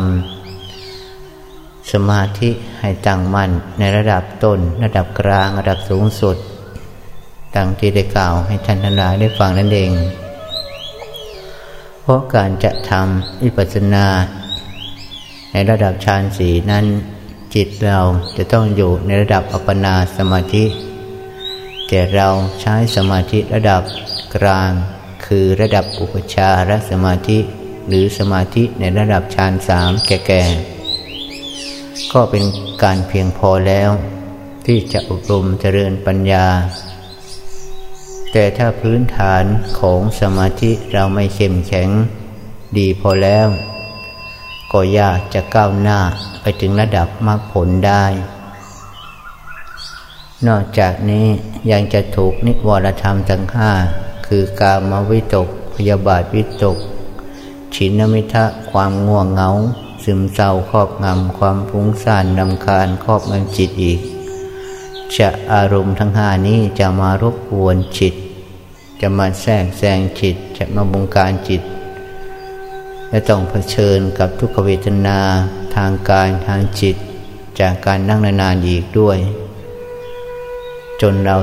[0.70, 2.50] ำสมาธิ
[2.80, 6.36] ให้ตั้งมั่นในระดับต้น ระดับกลาง ระดับสูงสุด
[7.54, 9.92] ดังที่ได้กล่าวให้ท่านทั้งหลายได้ฟังนั่นเอง
[12.02, 14.06] เพราะการจะทำวิปัสสนา
[15.52, 16.84] ในระดับฌานสีนั้น
[17.54, 18.00] จิตเรา
[18.36, 20.64] จะต้องอยู่ในระดับอัปปนาสมาธิ
[21.88, 22.28] แต่เรา
[22.60, 23.82] ใช้สมาธิระดับ
[24.36, 24.70] กลาง
[25.26, 27.38] คือระดับอุปชารสมาธิ
[27.88, 32.44] หรือสมาธิในระดับฌานสามแก่ๆ ก็เป็น
[32.82, 33.90] การเพียงพอแล้ว
[34.66, 36.46] ที่จะอบรมเจริญปัญญา
[38.32, 39.44] แต่ถ้าพื้นฐาน
[39.80, 41.88] ของสมาธิเราไม่เข้มแข็ง
[42.78, 43.46] ดีพอแล้ว
[44.72, 45.98] ก็ยากจะก้าวหน้า
[46.40, 48.04] ไปถึงระดับมรรคผลได้
[50.48, 51.26] นอกจากนี้
[51.70, 53.70] ยังจะถูกนิวรธรรมทั้งห้า
[54.26, 56.76] คือกามวิตก พยาบาทวิตก
[57.74, 59.50] ฉินมิทะความง่วงเหงา
[60.04, 64.00] ซึมเศร้าครอบงำความฟุ้งซ่านนำคาญครอบงำจิตอีก
[65.16, 68.14] จะอารมณ์ทั้งห้านี้จะมารบกวนจิต
[69.00, 71.62] จะมาแทรกแซงจิต จะมาบงการจิต
[73.08, 75.18] และต้องเผชิญกับทุกขเวทนา
[75.74, 76.96] ทางกายทางจิต
[77.60, 79.18] จากการนั่งนานๆอีกด้วย
[81.00, 81.36] จนเรา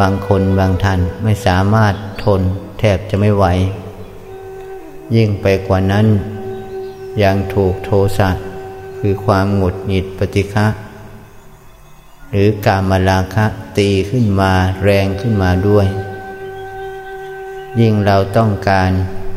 [0.00, 1.94] บางคนบางท่านไม่สามารถ
[2.24, 2.40] ทน
[2.78, 3.44] แทบจะไม่ไหว
[5.16, 6.06] ยิ่งไปกว่านั้น
[7.22, 8.30] ยังถูกโทสะ
[8.98, 10.66] คือความหงุดหงิดปฏิฆะ
[12.30, 13.46] หรือกามลาคะ
[13.78, 14.52] ตีขึ้นมา
[14.84, 15.86] แรงขึ้นมาด้วย
[17.80, 18.90] ยิ่งเราต้องการ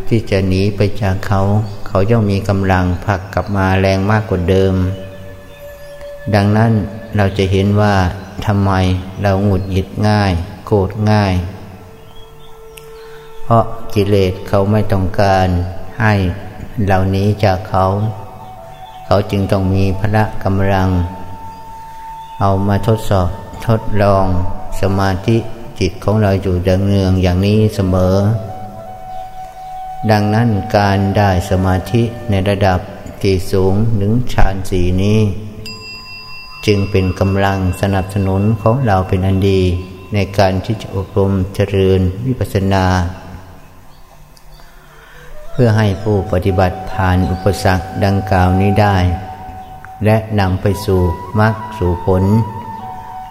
[0.08, 1.42] ที่จะหนีไปจากเขา
[1.88, 4.76] เขาย่อมมีกำลังผลักกลับมาแรงมากกว่าเดิม
[6.34, 6.72] ดังนั้น
[7.18, 7.96] เราจะเห็นว่า
[8.46, 8.72] ทำไม
[9.22, 10.32] เราหงุดหงิดง่าย
[10.68, 11.34] โกรธง่าย
[13.50, 15.48] เพราะกิเลสเขาไม่ต้องการ
[16.02, 16.14] ให้
[16.86, 17.86] เหล่านี้จากเขา
[19.06, 20.90] เขาจึงต้องมีพละกำลัง
[22.40, 23.30] เอามาทดสอบ
[23.68, 24.26] ทดลอง
[24.82, 25.38] สมาธิ
[25.80, 28.16] จิตของเราอยู่ดังเนืองอย่างนี้เสมอ
[30.12, 32.80] ดังนั้นการได้สมาธิในระดับ
[33.22, 35.20] ที่สูงถึงฌานสีนี้
[36.66, 39.62] จึงเป็นกำลังสนับสนุนของเราเป็นอันดี
[40.14, 42.86] ในการที่จะอบรมเจริญวิปัสสนา
[45.60, 48.98] พื่อให้ผู้ปฏิบัติผ่านอุปสรรคดังกล่าวนี้ได้
[50.06, 51.02] และนำไปสู่
[51.40, 52.24] มรรคสู่ผล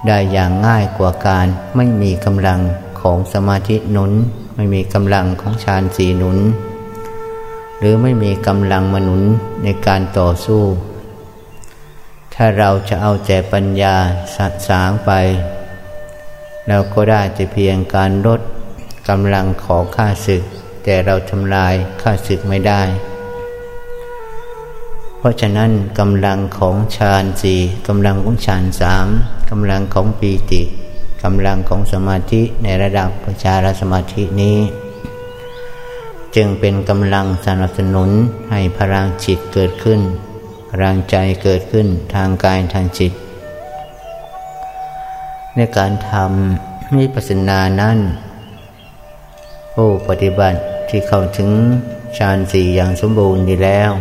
[0.06, 2.60] ได้อย่างง่ายกว่าการไม่มีกำลัง
[3.00, 4.12] ของสมาธิหนุน
[4.56, 6.38] ไม่มีกำลังของฌานสีหนุน
[7.78, 9.22] หรือไม่มีกำลังมนุน
[9.62, 10.62] ในการต่อสู้
[12.34, 13.96] ถ้าเราจะเอาแต่ปัญญา
[14.36, 15.10] สัสางไป
[16.68, 18.40] เราก็ได้แต่เพียงการลด
[19.08, 20.42] กำลังของข้าศึก
[20.88, 22.82] แต่เราทำลายข้าศึกไม่ได้
[25.18, 29.06] เพราะฉะนั้นกำลังของฌานสี่กำลังของฌานสาม
[29.50, 30.62] กำลังของปีติ
[31.24, 34.58] กำลังของสมาธิในระดับประชารสมาธินี้
[36.36, 38.10] จึงเป็นกำลังสนับสนุน
[38.50, 40.00] ให้พลังจิตเกิดขึ้น
[40.70, 43.12] พลังใจเกิดขึ้นทางกายทางจิต
[45.54, 47.98] ในการทำวิปัสสนานั้น
[49.74, 51.50] ผู้ปฏิบัติ ที่เข้าถึง
[52.18, 53.92] ฌานสี่อย่างสมบูรณ์ดีแล้ว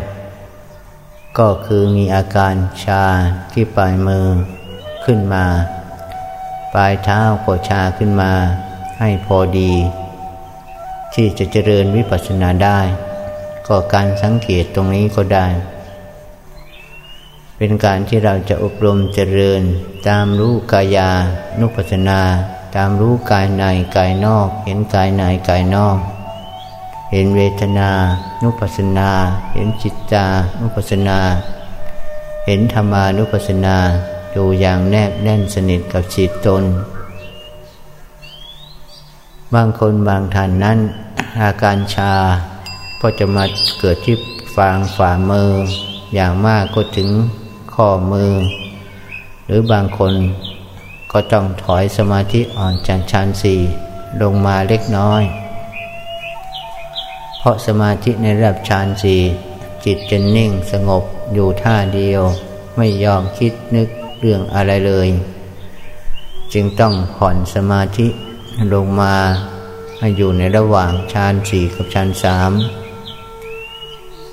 [1.40, 3.04] ก็คือมีอาการชา
[3.54, 4.28] ที่ปลายมือ
[5.06, 5.46] ขึ้นมา
[6.74, 8.32] ปลายเท้าก็ชาขึ้นมา
[9.00, 9.74] ให้พอดี
[11.14, 12.80] ที่จะเจริญวิปัสสนาได้
[13.68, 15.48] ก็การสังเกตตรงนี้ก็ได้
[17.58, 19.62] เป็นการที่เราจะอบรมเจริญ
[20.08, 21.10] ตามรู้กายา
[21.60, 22.22] นุปัสสนา
[22.76, 23.64] ตามรู้กายใน
[23.96, 25.98] กายนอก เห็นกายในกายนอก
[27.12, 27.90] เห็นเวทนา
[28.44, 29.10] นุปัสสนา
[29.54, 30.26] เห็นจิตตา
[30.62, 31.20] นุปัสสนา
[32.46, 33.78] เห็นธรรมานุปัสสนา
[34.32, 36.64] อยู่อย่างแนบแน่นสนิทกับจิตตน
[39.54, 40.80] บางคนบางท่านนั้น
[41.42, 42.14] อาการชา
[43.02, 43.44] ก็จะมา
[43.80, 44.16] เกิดที่
[44.56, 45.50] ฟางฝ่ามือ
[46.16, 47.10] อย่างมากก็ถึง
[47.74, 48.32] ข้อมือ
[49.46, 50.14] หรือบางคน
[51.12, 53.60] ก็ต้องถอยสมาธิอ่อนจากฌานสี่
[54.22, 55.24] ลงมาเล็กน้อย
[57.46, 59.22] ราะสมาธิในระดับฌานสี่
[59.86, 61.04] จิตจะนิ่งสงบ
[61.34, 62.22] อยู่ท่าเดียว
[62.78, 65.10] ไม่ยอมคิดนึกเรื่องอะไรเลย
[66.54, 68.08] จึงต้องผ่อนสมาธิ
[68.74, 69.16] ลงมา
[70.00, 72.52] ให้อยู่ในระหว่างฌานสี่กับฌานสาม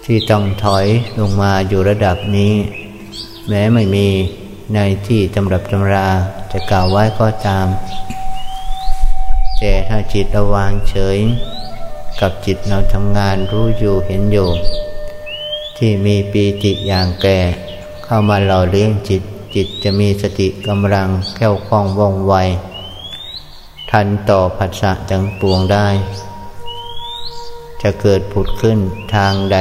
[0.05, 0.87] ที่ต้องถอย
[1.19, 2.55] ลงมาอยู่ระดับนี้
[3.49, 4.09] แม้ไม่มี
[4.75, 6.09] ในที่ตำรับตำรา
[6.53, 7.67] จะกล่าวไว้ก็ตาม
[9.59, 11.19] แต่ถ้าจิตระวางเฉย
[12.23, 14.49] กับจิตเราทำงานรู้อยู่เห็นอยู่
[15.77, 17.39] ที่มีปีติอย่างแก่
[18.05, 19.23] เข้ามาหล่อเลี้ยงจิต
[19.55, 22.35] จิตจะมีสติกำลังแก้วคล่องว่องไว
[23.91, 25.89] ทันต่อผัสสะจังปวงได้
[27.83, 28.79] จะเกิดผุดขึ้น
[29.15, 29.59] ทางใด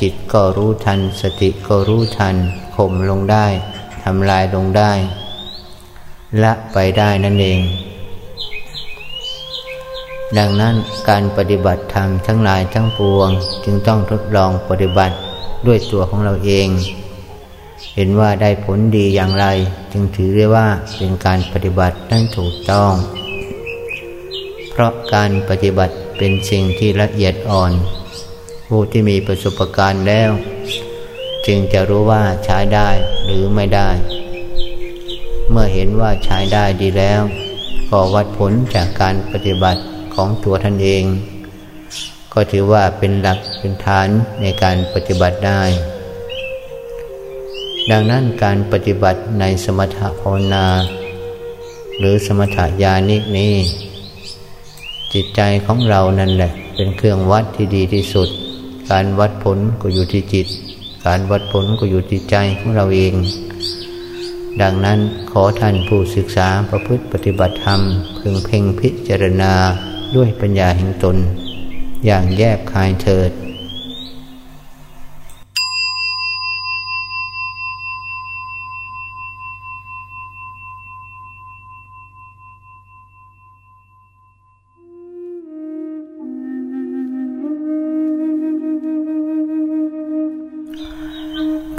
[0.00, 2.36] จิตก็รู้ทัน สติก็รู้ทัน
[2.76, 3.46] ข่มลงได้
[4.04, 4.92] ทำลายลงได้
[6.42, 7.60] ละไปได้นั่นเอง
[10.38, 10.74] ดังนั้น
[11.08, 13.30] การปฏิบัติธรรมทั้งหลายทั้งปวง
[13.64, 15.14] จึงต้องทดลองปฏิบัติ
[15.66, 16.68] ด้วยตัวของเราเอง
[17.94, 19.46] เห็นว่าได้ผลดีอย่างไร
[19.92, 20.66] จึงถือได้ว่า
[20.96, 22.92] เป็นการปฏิบัตินั้นถูกต้อง
[24.70, 27.72] เพราะการปฏิบัติเป็นสิ่งที่ละเอียดอ่อน
[28.68, 30.30] ผู้ที่มีประสบการณ์แล้ว
[31.46, 32.88] จึงจะรู้ว่าใช้ได้
[33.24, 33.90] หรือไม่ได้
[35.50, 37.22] เมื่อเห็นว่าใช้ได้ดีแล้ว
[37.90, 39.80] ก็วัดผลจากการปฏิบัติ
[40.14, 41.04] ของตัวท่านเอง
[42.32, 44.08] ก็ถือว่าเป็นหลักเป็นฐาน
[44.42, 45.62] ในการปฏิบัติได้
[47.90, 50.66] ดังนั้นการปฏิบัติในสมถะภาวนา
[51.98, 53.54] หรือสมถะญาณิกนี้
[55.12, 58.28] จจิตใจของเรานั่นแหละ เป็นเครื่องวัดที่ดีที่สุด
[58.90, 60.46] การวัดผลก็อยู่ที่จิต
[61.06, 63.14] การวัดผลก็อยู่ที่ใจของเราเอง
[64.62, 64.98] ดังนั้น
[65.30, 67.80] ขอท่านผู้ศึกษาประพฤติปฏิบัติธรรม
[68.18, 69.52] พึงเพ่งพิจารณา
[70.16, 71.16] ด้วยปัญญาแห่งตน
[72.06, 73.32] อย่างแยบคายเถิด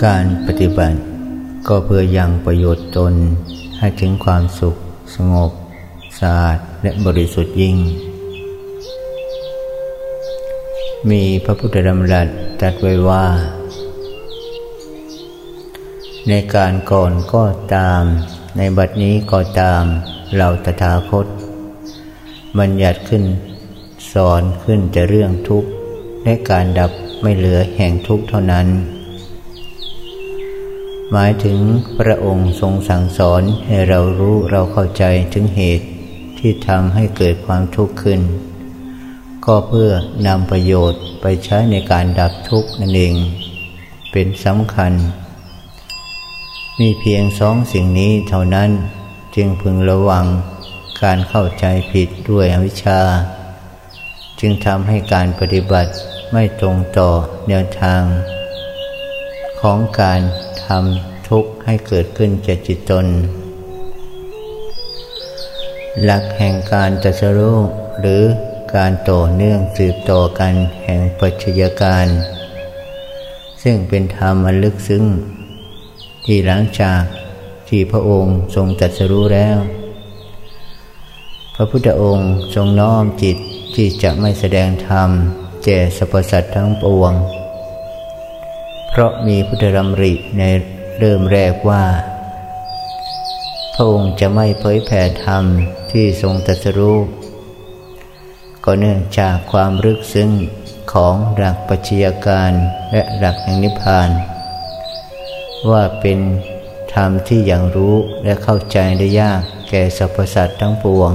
[0.05, 0.97] การปฏิบัติ
[1.67, 3.13] ก็เพื่อยังประโยชน์ตน
[3.79, 4.75] ให้ถึงความสุข
[5.15, 5.51] สงบ
[6.19, 7.77] สะอาดและบริสุทธิ์ยิ่ง
[11.11, 12.27] มีพระพุทธดำรัส
[12.59, 13.25] ตรัสไว้ว่า
[16.29, 17.43] ในการก่อนก็
[17.75, 18.03] ตาม
[18.57, 19.83] ในบัดนี้ก็ตาม
[20.37, 21.27] เราตถาคต
[22.59, 23.23] บัญญัติขึ้น
[24.13, 25.69] สอนขึ้นจะเรื่องทุกข์
[26.23, 26.91] และการดับ
[27.21, 28.67] ไม่เหลือแห่งทุกข์เท่านั้น
[31.11, 31.59] หมายถึง
[31.99, 35.03] พระองค์ทรงสั่งสอนให้เรารู้เราเข้าใจ
[35.33, 35.87] ถึงเหตุ
[36.39, 38.21] ที่ทำให้เกิดความทุกข์ขึ้น
[39.45, 39.91] ก็เพื่อ
[40.27, 43.15] นำประโยชน์ไปใช้ในการดับทุกข์นั่นเอง
[44.11, 44.93] เป็นสำคัญ
[46.79, 48.69] มีเพียงสองสิ่งนี้เท่านั้น
[49.35, 50.25] จึงพึงระวัง
[51.01, 52.99] การเข้าใจผิดด้วยอวิชชา
[54.39, 55.91] จึงทำให้การปฏิบัติ
[56.31, 57.09] ไม่ตรงต่อ
[57.47, 58.01] แนวทาง
[59.61, 60.21] ของการ
[60.65, 63.05] ทำทุกข์ให้เกิดขึ้นจากจิตตน
[66.03, 67.57] หลักแห่งการตัสรู้
[68.01, 68.23] หรือ
[68.75, 70.53] การต่อเนื่องสืบต่อกัน
[70.83, 72.07] แห่งปัจจัยการ
[73.63, 75.03] ซึ่งเป็นธรรมอันลึกซึ้ง
[76.25, 77.01] ที่หลังจาก
[77.69, 79.57] ที่พระองค์ทรงตัสรู้แล้ว
[81.55, 83.37] พระพุทธองค์ทรงน้อมจิต
[83.75, 85.09] ที่จะไม่แสดงธรรม
[85.65, 87.13] แก่สรรพสัตว์ทั้งปวง
[88.89, 90.41] เพราะมีพุทธรำริใน
[90.99, 91.83] เริ่มแรกว่า
[93.73, 95.43] พระองค์จะไม่เผยแผ่ธรรม
[95.91, 96.99] ที่ทรงตรัสรู้
[98.67, 100.29] ก็เนื่องจากความลึกซึ้ง
[100.93, 102.51] ของหลักปัจจัยการ
[102.91, 104.09] และหลักแห่งนิพพาน
[105.69, 106.19] ว่าเป็น
[106.93, 111.11] ธรรมที่อย่างรู้และเข้าใจได้ยากแก่สรรพสัตว์ทั้งปวง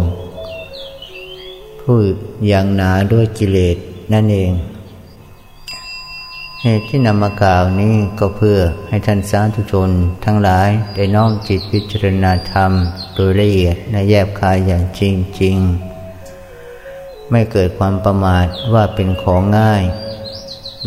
[1.81, 1.99] ผู้
[2.53, 3.77] ยังหนาด้วยกิเลส
[4.13, 4.53] นั่นเอง
[6.63, 9.91] เหตุที่นำมากล่าวนี้ก็เพื่อให้ท่านสาธุชน
[10.25, 12.73] ทั้งหลายได้น้อมจิตพิจารณาธรรม
[13.15, 15.57] โดยละเอียดในแยบคายอย่างจริงจริง
[17.31, 19.83] ไม่เกิดความประมาทว่าเป็นของง่าย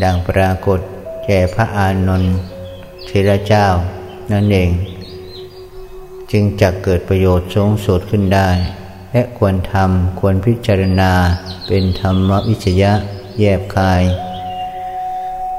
[0.04, 0.80] ดังปรากฏ
[1.26, 2.36] แก่พระอานนท์
[3.06, 3.68] เทระเจ้า
[4.32, 4.72] นั่นเอง
[6.32, 8.50] จึงจะเกิดประโยชน์สูงสุดขึ้นได้
[9.12, 11.14] และควรทำควรพิจารณา
[11.68, 12.94] เป็นธรรมวิจยะ
[13.40, 14.04] แยบคาย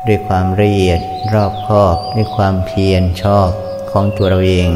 [0.07, 1.01] ด้วยความละเอียด
[1.33, 3.51] รอบคอบด้วยความเพียรชอบ
[3.91, 4.71] ของตัวเราเอง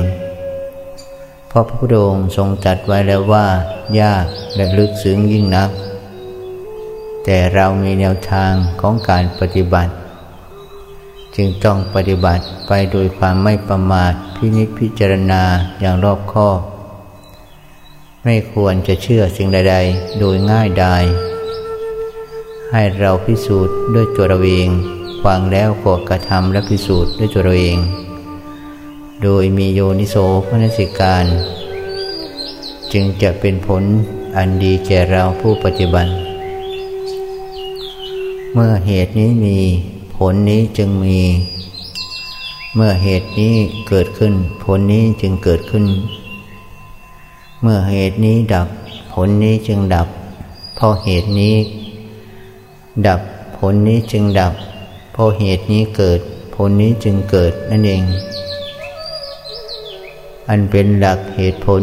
[1.48, 3.46] เพราะพระพุทธองค์ทรงจัดไว้แล้วว่า
[4.00, 5.70] ยากและลึกซึ้งยิ่งนัก
[7.24, 9.92] แต่เรามีแนวทางของการปฏิบัติ
[11.36, 15.42] จึงต้องปฏิบัติไปโดยความไม่ประมาทพินิจพิจารณา
[15.80, 16.60] อย่างรอบคอบ
[18.24, 21.04] ไม่ควรจะเชื่อสิ่งใด ๆ โดยง่ายดาย
[22.72, 24.68] ให้เราพิสูจน์ด้วยตัวเราเอง
[25.24, 27.78] ฟังแล้วก็กระทำและพิสูจน์ด้วยตัวเราเอง
[29.22, 30.16] โดยมีโยนิโส
[30.48, 31.24] มนสิการ
[32.92, 33.82] จึงจะเป็นผล
[34.36, 36.27] อันดีแก่เราผู้ปฏิบัติ
[38.54, 39.58] เมื่อเหตุนี้มี
[40.16, 41.20] ผลนี้จึงมี
[42.74, 43.54] เมื่อเหตุนี้
[43.88, 44.34] เกิดขึ้น
[44.64, 45.84] ผลนี้จึงเกิดขึ้น
[47.62, 48.68] เมื่อเหตุนี้ดับ
[49.12, 50.08] ผลนี้จึงดับ
[50.76, 51.56] เพราะเหตุนี้
[53.06, 53.20] ดับ
[53.56, 54.54] ผลนี้จึงดับ
[55.20, 56.20] พราะเหตุนี้เกิด
[56.54, 58.02] ผลนี้จึงเกิดนั่นเอง
[60.48, 61.82] อันเป็นหลักเหตุผล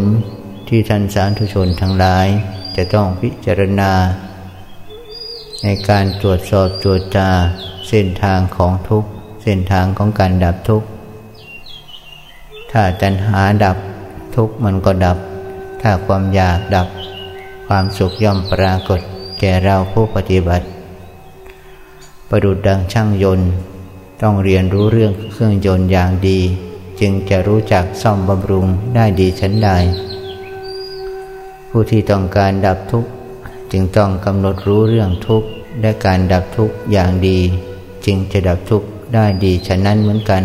[0.67, 2.27] ที่ท่านสาธุชนทั้งหลาย
[2.75, 3.91] จะต้องพิจารณา
[5.63, 7.29] ในการตรวจสอบตรวจตา
[7.89, 9.03] เส้นทางของทุก
[9.43, 10.83] เส้นทางของการดับทุก
[12.71, 13.77] ถ้าตัณหาดับ
[14.35, 15.17] ทุกมันก็ดับ
[15.81, 16.87] ถ้าความอยากดับ
[17.67, 18.99] ความสุขย่อมปรากฏ
[19.39, 20.65] แก่เราผู้ปฏิบัติ
[22.29, 23.49] ประดุดดังช่างยนต์
[24.21, 26.39] ต้องเรียนรู้เรื่องเครื่องยนต์อย่างดี
[26.99, 29.69] จึงจะรู้จักซ่อมบำรุงได้ดีชั้นใด
[31.69, 33.09] ผู้ที่ต้องการดับทุกข์
[33.71, 35.47] จึงต้องกำหนดรู้เรื่องทุกข์
[35.81, 37.39] และการดับทุกข์อย่างดี
[38.05, 40.43] จึงจะดับทุกข์ได้ดีฉะนั้นเหมือนกัน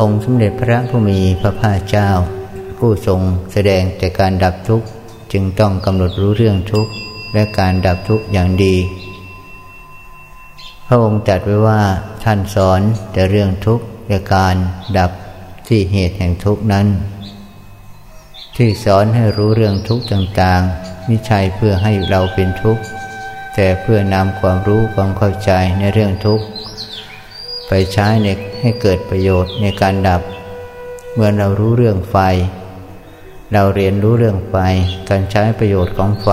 [0.00, 2.08] องค์สมเด็จพระผู้มีพระภาคเจ้า
[2.78, 3.20] ผู้ทรง
[3.52, 4.86] แสดงแต่การดับทุกข์
[5.32, 6.92] จึงต้องกำหนดรู้เรื่องทุกข์
[7.34, 8.76] และการดับทุกข์อย่างดี
[10.86, 11.82] พระองค์จัดไว้ว่า
[12.24, 12.80] ท่านสอน
[13.12, 14.56] แต่เรื่องทุกข์และการ
[14.98, 15.10] ดับ
[15.68, 16.86] ที่เหตุแห่งทุกข์นั้น
[18.56, 22.82] ที่สอนให้รู้เรื่องทุกข์ต่างๆไม่ใช่เพื่อให้เราเป็นทุกข์
[23.54, 26.44] แต่เพื่อนำความรู้ความเข้าใจในเรื่องทุกข์
[27.68, 28.26] ไปใช้ใน
[28.60, 30.22] ให้เกิดประโยชน์ในการดับ
[31.14, 32.16] เมื่อเรารู้เรื่องไฟ
[33.52, 34.56] เราเรียนรู้เรื่องไฟ
[35.08, 36.28] การใช้ประโยชน์ของไฟ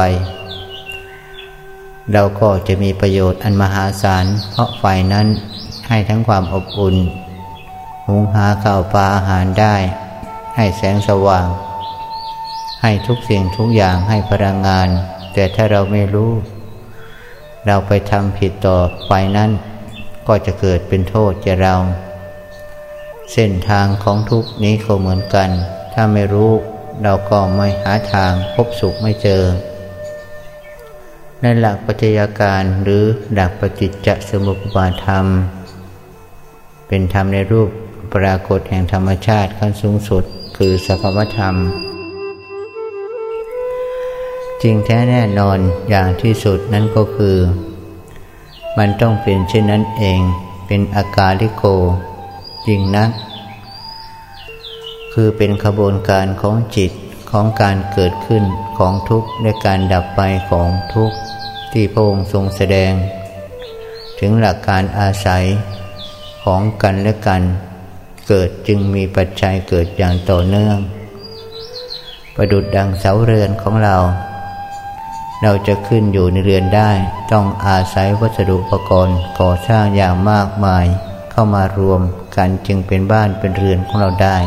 [2.13, 5.27] เราก็จะมีประโยชน์อันมหาศาลเพราะไฟนั้น
[5.87, 6.95] ให้ทั้งความอบอุ่น
[8.07, 9.75] หุงหาข้าวปลาอาหารได้
[10.55, 11.47] ให้แสงสว่าง
[12.81, 14.87] ให้ทุกสิ่งทุกอย่างให้พลังงาน
[15.33, 16.31] แต่ถ้าเราไม่รู้
[17.65, 19.51] เราไปทำผิดต่อไฟนั้น
[20.27, 21.75] ก็จะเกิดเป็นโทษแก่เรา
[23.33, 25.49] เส้นทางของทุกนี้ก็เหมือนกัน
[25.93, 26.51] ถ้าไม่รู้
[27.03, 29.43] เราก็ไม่หาทางพบสุขไม่เจอ
[31.41, 33.03] ในหลักปัจจัยการหรือ
[33.33, 35.25] หลักปฏิจจสมุปบาทธรรม
[36.87, 37.69] เป็นธรรมในรูป
[38.15, 40.23] ปรากฏแห่งธรรมชาติขั้นสูงสุด
[40.57, 41.55] คือสภาวธรรม
[44.63, 47.37] จริงแท้แน่นอนอย่างที่สุดนั่นก็คือ
[48.77, 50.19] มันต้องเป็นเช่นนั้นเอง
[50.67, 51.63] เป็นอากาลิโก
[52.67, 53.09] จริงนัก
[55.13, 56.91] คือเป็นขบวนการของจิต
[57.31, 58.43] ของการเกิดขึ้น
[58.77, 61.15] ของทุกข์และการดับไปของทุกข์
[61.71, 62.91] ที่พระองค์ทรงแสดง
[64.19, 65.43] ถึงหลักการอาศัย
[66.43, 67.41] ของกันและกัน
[68.27, 70.77] เกิดจึงมีปัจจัยเกิดอย่างต่อเนื่อง
[72.35, 73.97] ประดุดดังเสาเรือนของเรา
[75.43, 76.91] เราจะขึ้นอยู่ในเรือนได้
[77.31, 80.85] ต้องอาศัยวัสดุอุปกรณ์ก่อสร้างอย่างมากมาย
[81.31, 82.01] เข้ามารวม
[82.35, 84.37] กันจึงเป็นบ้านเป็นเรือนของเราได้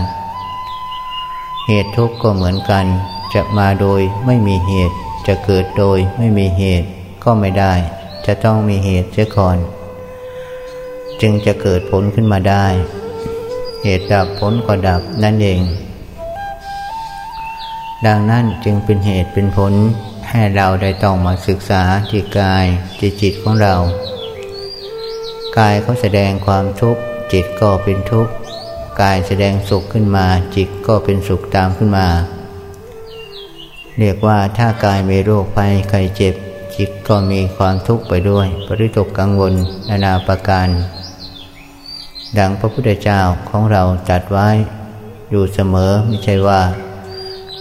[1.66, 2.86] เหตุทุกข์ก็เหมือนกัน
[3.34, 6.88] จะมาโดยไม่มีเหตุ จะเกิดโดยไม่มีเหตุ
[7.24, 7.72] ก็ไม่ได้
[8.26, 9.56] จะต้องมีเหตุเสียก่อน
[11.20, 12.66] จึงจะเกิดผลขึ้นมาได้
[13.82, 15.60] เหตุดับผลก็ดับนั่นเอง
[18.06, 19.74] ดังนั้นจึงเป็นเหตุเป็นผล
[20.34, 22.66] ให้เราได้ต้องมาศึกษาที่กาย
[22.98, 23.74] ที่จิตของเรา
[25.58, 27.00] กายเขาแสดงความทุกข์
[27.32, 28.32] จิตก็เป็นทุกข์
[29.00, 30.26] กายแสดงสุขขึ้นมา
[30.56, 32.08] จิตก็เป็นสุขตามขึ้นมา
[33.98, 36.34] เรียกว่าถ้ากายมีโรคภัยไข้เจ็บ
[36.76, 39.54] จิตก็มีความทุกข์ไปด้วย ปริตกกังวล
[39.88, 40.68] นานาประการ
[42.38, 44.48] ดังพระพุทธเจ้าของเราจัดไว้
[45.30, 46.60] อยู่เสมอไม่ใช่ว่า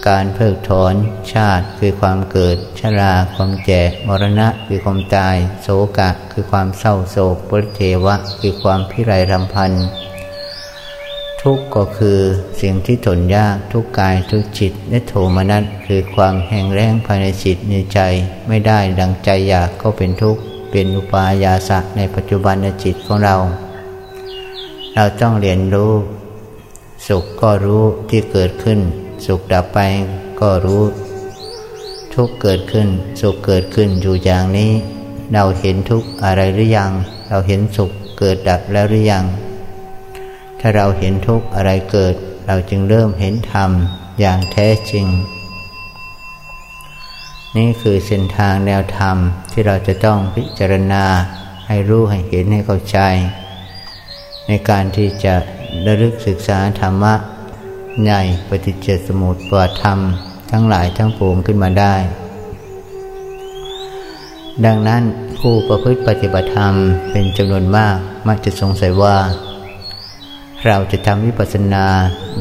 [0.08, 0.94] การเพิกถอน
[1.32, 9.72] ชาติคือความเกิด ชราความแก่มรณะคือความตาย โศกะคือความเศร้าโศกปริเทวะ คือความพิไรรำพัน
[11.42, 12.18] ทุกข์ก็คือ
[12.60, 18.00] สิ่งที่ทนยากทุกกายทุกจิตและโทมนัสคือความแห้งแล้งภายในจิตในใจ
[18.48, 20.40] ไม่ได้ดังใจอยากก็เป็นทุกข์
[20.70, 23.36] เป็นอุปายาสะในปัจจุบันในจิตของเรา
[24.94, 25.92] เราต้องเรียนรู้
[27.06, 28.80] สุขก็รู้ที่เกิดขึ้น
[29.26, 29.78] สุขดับไป
[30.40, 30.84] ก็รู้
[32.14, 32.88] ทุกเกิดขึ้น
[33.20, 34.72] สุขเกิดขึ้นอยู่อย่างนี้
[35.32, 36.92] เราเห็นทุกอะไรหรือยัง
[37.28, 39.24] เราเห็นสุขเกิดดับแล้วหรือยัง
[40.60, 42.14] ถ้าเราเห็นทุกอะไรเกิด
[42.46, 43.70] เราจึงเริ่มเห็นธรรม
[44.20, 45.06] อย่างแท้จริง
[47.56, 49.16] นี่คือเส้นทางแนวธรรม
[49.50, 51.04] ที่เราจะต้องพิจารณา
[51.66, 52.98] ให้รู้ให้เห็นให้เข้าใจ
[54.46, 55.34] ในการที่จะ
[55.86, 57.14] ระลึกศึกษาธรรมะ
[58.00, 59.98] ใหญ่ปฏิจจสมุปบาทธรรม
[60.50, 61.94] ทั้งหลายทั้งปวงขึ้นมาได้
[64.64, 65.02] ดังนั้น
[65.38, 66.74] ผู้ประพฤติปฏิบัติธรรม
[67.10, 67.96] เป็นจำนวนมาก
[68.28, 69.16] มักจะสงสัยว่า
[70.66, 71.86] เราจะทำวิปัสสนา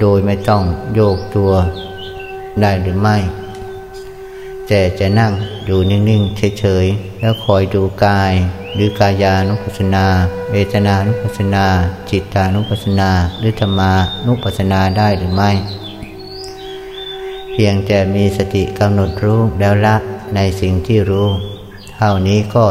[0.02, 1.52] โดยไม่ต้องโยกตัว
[2.62, 3.18] ได้หรือไม่
[4.68, 5.32] แต่จะนั่ง
[5.66, 8.34] อยู่นิ่ง ๆ เฉย ๆ แล้วคอยดูกาย
[8.76, 10.06] หรือกายานุปัสนา
[10.52, 11.66] เวทนานุปัสนา
[12.10, 13.10] จิตานุปัสนา
[13.40, 13.94] หรือธรรมา
[14.26, 15.52] นุปัสนาได้หรือไม่
[17.52, 19.96] เพียงแต่มีสติกำหนดรู้แล้วละ
[20.36, 21.28] ในสิ่งที่รู้
[21.96, 22.66] เท่านี้ก็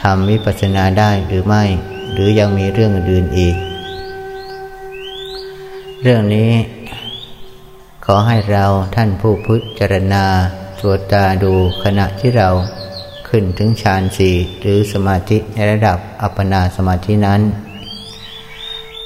[0.00, 1.64] ทำวิปัสนาได้หรือไม่
[2.12, 3.56] หรือยังมีเรื่องอื่นอีก
[6.02, 6.52] เรื่องนี้
[8.04, 10.24] ขอให้เราท่านผู้พุทธจารณา
[10.80, 11.52] ตรวจตาดู
[11.84, 12.48] ขณะที่เรา
[13.34, 17.40] ขึ้นถึงฌานสี่หรือสมาธิในระดับอัปปนาสมาธินั้น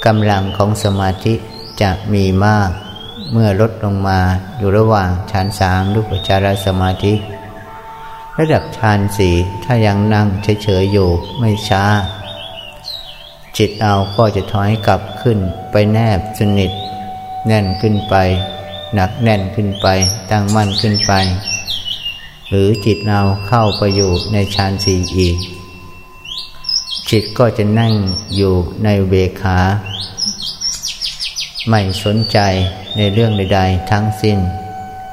[0.07, 1.35] กำลังของสมาธิ
[1.83, 2.71] จะมีมาก
[3.33, 4.21] เมื่อลดลงมา
[4.59, 7.15] อยู่ระหว่างฌานสามรูปจารสมาธิ
[8.39, 11.09] ระดับฌานสี่ถ้ายังนั่งเฉยๆอยู่
[11.39, 11.85] ไม่ช้า
[13.57, 15.39] จิตเอาก็จะถอยกลับขึ้น
[15.71, 16.71] ไปแนบสนิท
[17.47, 18.15] แน่นขึ้นไป
[18.95, 19.87] หนักแน่นขึ้นไป
[20.31, 21.13] ตั้งมั่นขึ้นไป
[22.49, 25.37] หรือจิตเราเข้าไปอยู่ในฌานสี่อีก
[27.11, 27.93] จิตก็จะนั่ง
[28.37, 29.59] อยู่ในเวขา
[31.69, 32.39] ไม่สนใจ
[32.97, 34.39] ในเรื่องใดๆทั้งสิ้น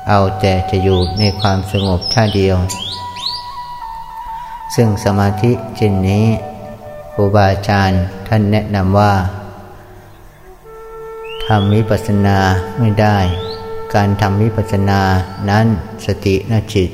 [0.09, 2.57] เอาแต่จะอยู่ในความสงบท่าเดียว
[4.75, 6.25] ซึ่งสมาธิเช่นนี้
[7.13, 9.13] ครูบาอาจารย์ท่านแนะนำว่า
[11.45, 12.37] ทำวิปัสสนา
[12.79, 13.17] ไม่ได้
[13.95, 15.01] การทำวิปัสสนา
[15.49, 15.67] นั้น
[16.05, 16.89] สตินจิต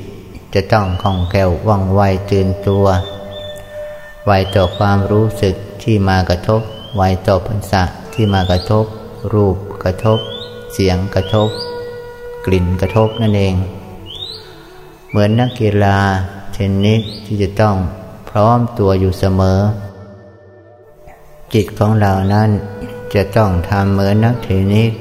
[0.54, 2.86] จะต้องคล่องแคล่วว่องไวตื่นตัว
[4.26, 6.60] ไวต่อความรู้สึกที่มากระทบ
[6.96, 7.82] ไวต่อพันษะ
[8.14, 8.84] ที่มากระทบ
[9.32, 10.18] รูปกระทบ
[10.72, 11.48] เสียงกระทบ
[12.46, 13.54] กลิ่นกระทบนั่นเอง
[15.08, 15.98] เหมือนนักกีฬา
[16.52, 17.76] เทนนิสที่จะต้อง
[18.30, 19.60] พร้อมตัวอยู่เสมอ
[21.54, 22.50] จิตของเรานั้น
[23.14, 24.92] จะต้องทำเหมือนนักเทนนิส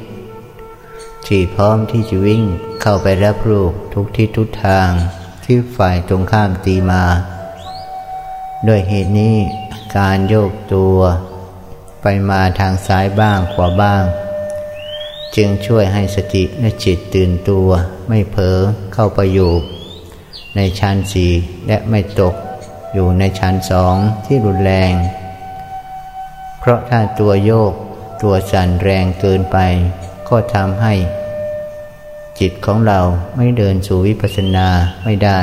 [1.27, 2.43] ที่พร้อมที่จะวิ่ง
[2.81, 4.89] เข้าไปรับลูกทุกทิศทุกทาง
[5.51, 7.03] ที่ฝ่ายตรงข้ามตีมา
[8.67, 9.35] ด้วยเหตุนี้
[9.97, 10.97] การโยกตัว
[12.01, 14.03] ไปมาทางซ้ายบ้างขวาบ้าง
[15.35, 17.69] จึงช่วยให้สติและจิตตื่นตัว
[18.07, 18.57] ไม่เผลอ
[18.93, 19.51] เข้าไปอยู่
[20.55, 21.31] ในชั้นสี่
[21.67, 22.35] และไม่ตก
[22.93, 23.95] อยู่ในชั้นสอง
[24.25, 24.93] ที่รุนแรง
[26.59, 27.73] เพราะถ้าตัวโยก
[28.21, 29.57] ตัวสั่นแรงเกินไป
[30.29, 30.93] ก็ทำให้
[32.39, 32.99] จิตของเรา
[33.35, 34.67] ไม่เดินสู่วิปัสสนา
[35.03, 35.39] ไม่ได้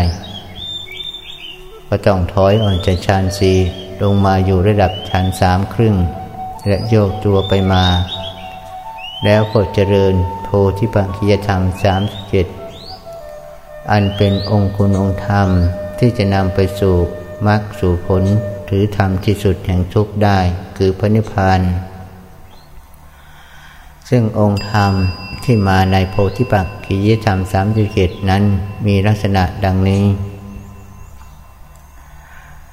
[1.88, 3.52] ก็ต้องถอยออกจากฌานสี
[4.02, 5.96] ลงมาอยู่ระดับฌานสามครึ่ง
[6.66, 7.84] และโยกตัวไปมา
[9.24, 12.46] แล้วก็เจริญโพธิปัจจยธรรมสามเจ็ด
[13.90, 15.48] อันเป็นองค์คุณองค์ธรรม
[15.98, 16.94] ที่จะนำไปสู่
[17.46, 18.24] มรรคสู่ผล
[18.66, 20.38] หรือธรรมที่สุดแห่งทุกข์ได้
[20.76, 21.60] คือพระนิพพาน
[24.08, 24.92] ซึ่งองค์ธรรม
[25.44, 28.42] ที่มาในโพธิปักขิยธรรมสามสิบเจ็ดนั้น
[28.86, 30.04] มีลักษณะดังนี้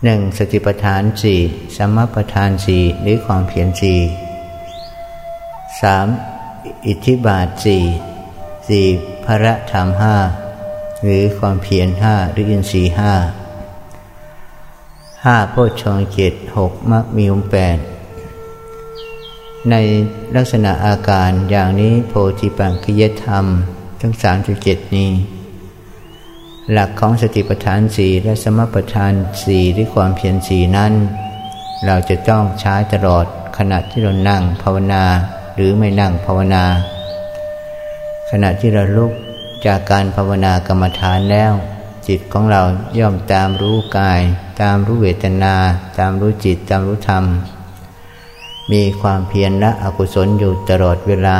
[0.04, 1.40] หนึ่งสติปัฏฐานสี่
[1.78, 4.00] สมปัฏฐานสี่หรือความเพียรสี่
[5.82, 6.08] สาม
[6.88, 7.84] อิทธิบาทสี่
[8.68, 8.86] สี่
[9.26, 10.16] พระธรรมห้า
[11.04, 13.14] หรือความเพียรห้าหรืออินทรีห้า
[15.26, 17.78] ห้าโพชฌงเจ็ดหกมรรคมีองแปด
[19.72, 19.76] ใน
[20.36, 23.46] ลักษณะอาการอย่างนี้โพธิปังคิยธรรม
[24.02, 25.12] ทั้งสามจุดเจ็ดนี้
[26.72, 30.94] หลักของสติปัฏฐานสี่และสมปัฏฐานสี่ที่ความเพียรสี่นั้น
[31.86, 33.26] เราจะต้องใช้ตลอด
[33.58, 35.04] ขณะที่เรานั่งภาวนา
[35.56, 36.64] หรือไม่นั่งภาวนา
[38.32, 39.12] ขณะที่เราลุก
[39.66, 41.54] จากการภาวนากรรมฐานแล้ว
[42.08, 42.62] จิตของเรา
[43.00, 44.22] ย่อมตามรู้กาย
[44.62, 45.56] ตามรู้เวทนา
[46.00, 47.24] ตามรู้จิตตามรู้ธรรม
[48.72, 51.40] มีความเพียรและอกุศลอยู่ตลอดเวลา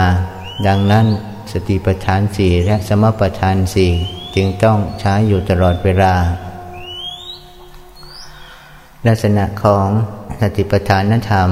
[0.68, 1.06] ดังนั้น
[1.52, 3.92] สติปัฏฐานสี่และสมปัฏฐานสี่
[4.36, 6.14] จึงต้องใช้อยู่ตลอดเวลา
[9.06, 9.88] ลักษณะของ
[10.40, 11.50] สติปัฏฐานธรรม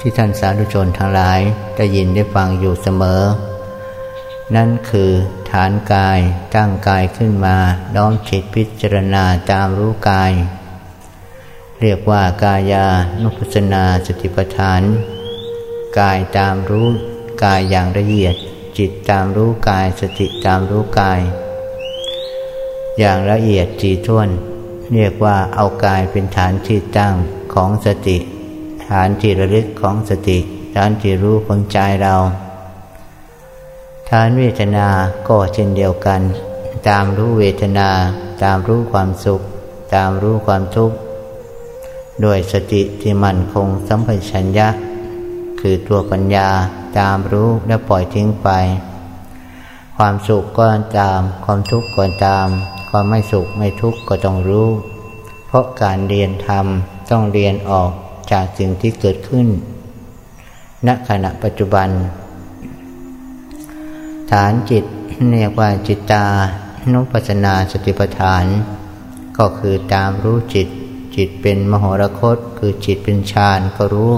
[0.00, 1.40] ที่ท่านสาธุชนทั้งหลาย
[1.76, 3.22] ได้ยินได้ฟังอยู่เสมอ
[4.54, 5.10] นั่นคือ
[5.50, 6.18] ฐานกาย
[6.54, 7.56] ตั้งกายขึ้นมา
[7.96, 10.32] น้อมจิตพิจารณาตามรู้กาย
[11.82, 12.86] เรียกว่ากายา
[13.22, 14.82] นุปัสนาสติปัฏฐาน
[15.98, 16.88] กายตามรู้
[17.44, 18.34] กายอย่างละเอียด
[18.78, 21.20] จิตตามรู้กายสติตามรู้กาย
[22.98, 24.28] อย่างละเอียดจีท่วน
[24.92, 27.14] เรียกว่าเอากายเป็นฐานที่ตั้ง
[27.54, 28.16] ของสติ
[28.88, 30.38] ฐานที่ระลึกของสติ
[30.74, 32.14] ฐานที่รู้ของใจเรา
[34.10, 34.88] ฐานเวทนา
[35.28, 36.20] ก็เช่นเดียวกัน
[36.88, 37.88] ตามรู้เวทนา
[38.42, 39.40] ตามรู้ความสุข
[39.94, 40.96] ตามรู้ความทุกข์
[42.24, 44.68] ด้วยสติที่มั่นคงสัมปชัญญะ
[45.60, 46.48] คือตัวปัญญา
[46.98, 48.48] ตามรู้และปล่อยทิ้งไป
[49.96, 50.64] ความสุขก็
[50.98, 52.48] ตาม ความทุกข์ก็ตาม
[52.90, 54.68] ความไม่สุขไม่ทุกข์ก็ต้องรู้
[55.46, 56.66] เพราะการเรียนธรรม
[57.10, 57.90] ต้องเรียนออก
[58.32, 59.46] จากสิ่งที่เกิดขึ้น
[60.86, 61.88] ณขณะปัจจุบัน
[64.30, 64.84] ฐานจิต
[65.32, 66.24] เรียกว่าจิตตา
[66.92, 68.44] นุปัสนาสติปัฏฐาน
[69.38, 70.68] ก็คือตามรู้จิต
[71.18, 74.14] จิตเป็นมโหรคต คือจิตเป็นฌานก็รู้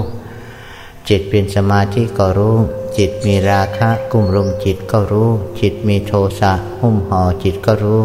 [1.09, 2.57] จิตเป็นสมาธิก็รู้
[2.99, 5.31] จิตมีราคะกุ้มรุมจิตก็รู้
[5.61, 8.03] จิตมีโทสะหุ้มห่อจิตก็รู้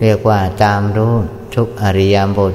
[0.00, 1.14] เรียกว่าตามรู้
[1.54, 2.54] ทุกอริยบท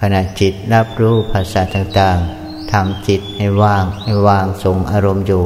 [0.00, 5.44] ขณะจิตรับรู้ภาษาต่างๆทำจิตให้ว่างให้วางทรงอารมณ์อยู่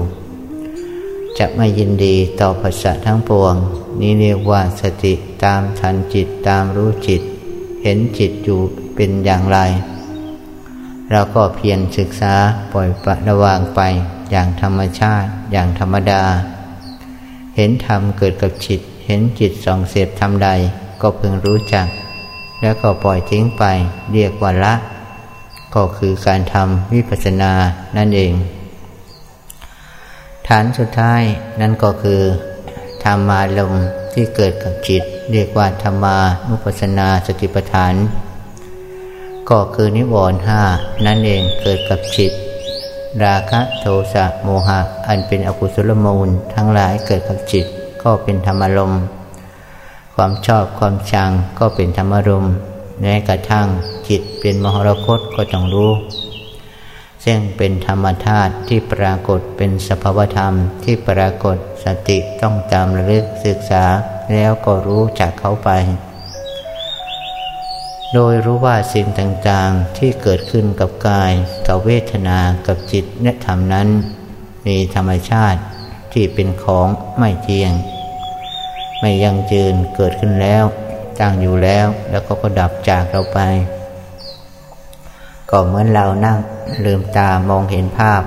[1.39, 3.55] จะไม่ยินดีต่อภาษาทั้งปวง
[4.01, 5.15] นี้เรียกว่าสติ
[5.45, 7.23] ตามทันจิตตามรู้จิต
[7.83, 8.61] เห็นจิตอยู่
[8.95, 9.59] เป็นอย่างไร
[11.11, 12.35] เราก็เพียรศึกษา
[12.73, 13.81] ปล่อยปะระวางไป
[14.31, 16.23] อย่างธรรมชาติอย่างธรรมดา
[17.57, 20.49] เห็นธรรมเกิดกับจิต เห็นจิตส่องเสพทำใด
[21.01, 21.87] ก็พึงรู้จัก
[22.61, 23.65] แล้วก็ปล่อยทิ้งไป
[24.13, 24.75] เรียกว่าละ
[25.75, 27.53] ก็คือการทำวิปัสสนา
[27.97, 28.33] นั่นเอง
[30.47, 31.23] ฐานสุดท้าย
[31.61, 32.21] นั่นก็คือ
[33.05, 33.75] ธรรมาลม
[34.13, 36.19] ที่เกิดกับจิต เรียกว่าธรรมา
[36.49, 37.95] นุปัสสนาสติปัฏฐาน
[39.51, 40.63] ก็คือนิวรณ์ห้า
[41.07, 42.33] นั่นเองเกิดกับจิต
[43.25, 47.67] ราคะโทสะโมหะ อันเป็นอกุศลมูล ทั้งหลายเกิดกับจิต
[48.03, 48.95] ก็เป็นธรรมารม
[50.15, 52.47] ความชอบความชังก็เป็นธรรมารม
[53.01, 53.67] แม้กระทั่ง
[54.09, 55.93] จิตเป็นมหรคตก็ต้องรู้
[57.25, 60.53] ซึ่งเป็นธรรมธาตุที่ปรากฏเป็นสภาวธรรม
[60.85, 63.85] ที่ปรากฏสติต้องจำระลึกศึกษา
[64.33, 65.71] แล้วก็รู้จากเขาไป
[68.13, 71.33] โดยรู้ว่าสิ่งต่างๆที่เกิดขึ้นกับกาย
[71.67, 73.89] กับเวทนา กับจิตและธรรมนั้น
[74.67, 75.61] มีธรรมชาติ
[76.13, 77.73] ที่เป็นของไม่เที่ยง
[79.01, 80.65] ไม่ยังยืนเกิดขึ้นแล้ว
[81.21, 83.39] ตั้งอยู่แล้วแล้วก็ก็ดับจากเราไป
[85.51, 86.39] ก็เหมือนเรานั่ง
[86.85, 88.23] ลืมตามองเห็นภาพ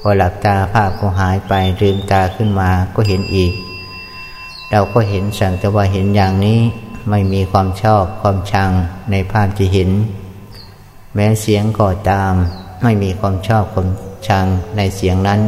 [0.00, 3.52] พอหลับตาภาพก็หายไปลืมตาขึ้นมาก็เห็นอีก
[4.72, 6.60] เราก็เห็นสั่งแต่ว่าเห็นอย่างนี้
[7.10, 8.70] ไม่มีความชอบความชัง
[9.10, 9.90] ในภาพที่เห็น
[11.14, 12.34] แม้เสียงก็ตาม
[12.82, 13.88] ไม่มีความชอบความ
[14.28, 14.46] ชัง
[14.76, 15.40] ในเสียงนั้น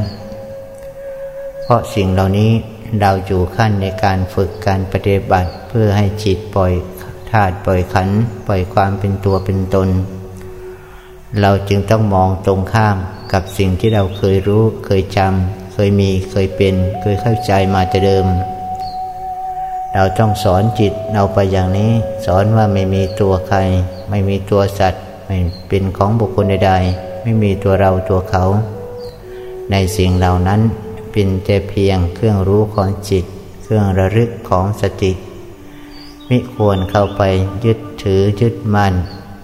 [1.63, 2.51] เพราะสิ่งเหล่านี้
[3.01, 6.73] เราอยู่ขั้นในการฝึกการปฏิบัติเพื่อให้จิตปล่อย
[7.31, 8.09] ธาตุปล่อยขัน
[8.47, 9.89] ปล่อยความเป็นตัวเป็นตน
[11.41, 12.97] เราจึงต้องมองตรงข้าม
[13.33, 18.27] กับสิ่งที่เราเคยรู้เคยจำเคยมีเคยเป็นเคยเข้าใจมาแต่เดิม
[19.95, 21.91] เราต้องสอนจิตเราไปอย่างนี้
[22.27, 23.59] สอนว่าไม่มีตัวใคร
[24.11, 25.39] ไม่มีตัวสัตว์ ไม่
[25.69, 28.45] เป็นของบุคคลใดๆ ไม่มีตัวเราตัวเขา
[29.71, 30.61] ในสิ่งเหล่านั้น
[31.13, 33.25] เป็นแต่เพียงเครื่องรู้ของจิต
[33.63, 35.13] เครื่องระลึกของสติ
[36.29, 37.23] มิควรเข้าไป
[37.65, 38.95] ยึดถือยึดมัน่น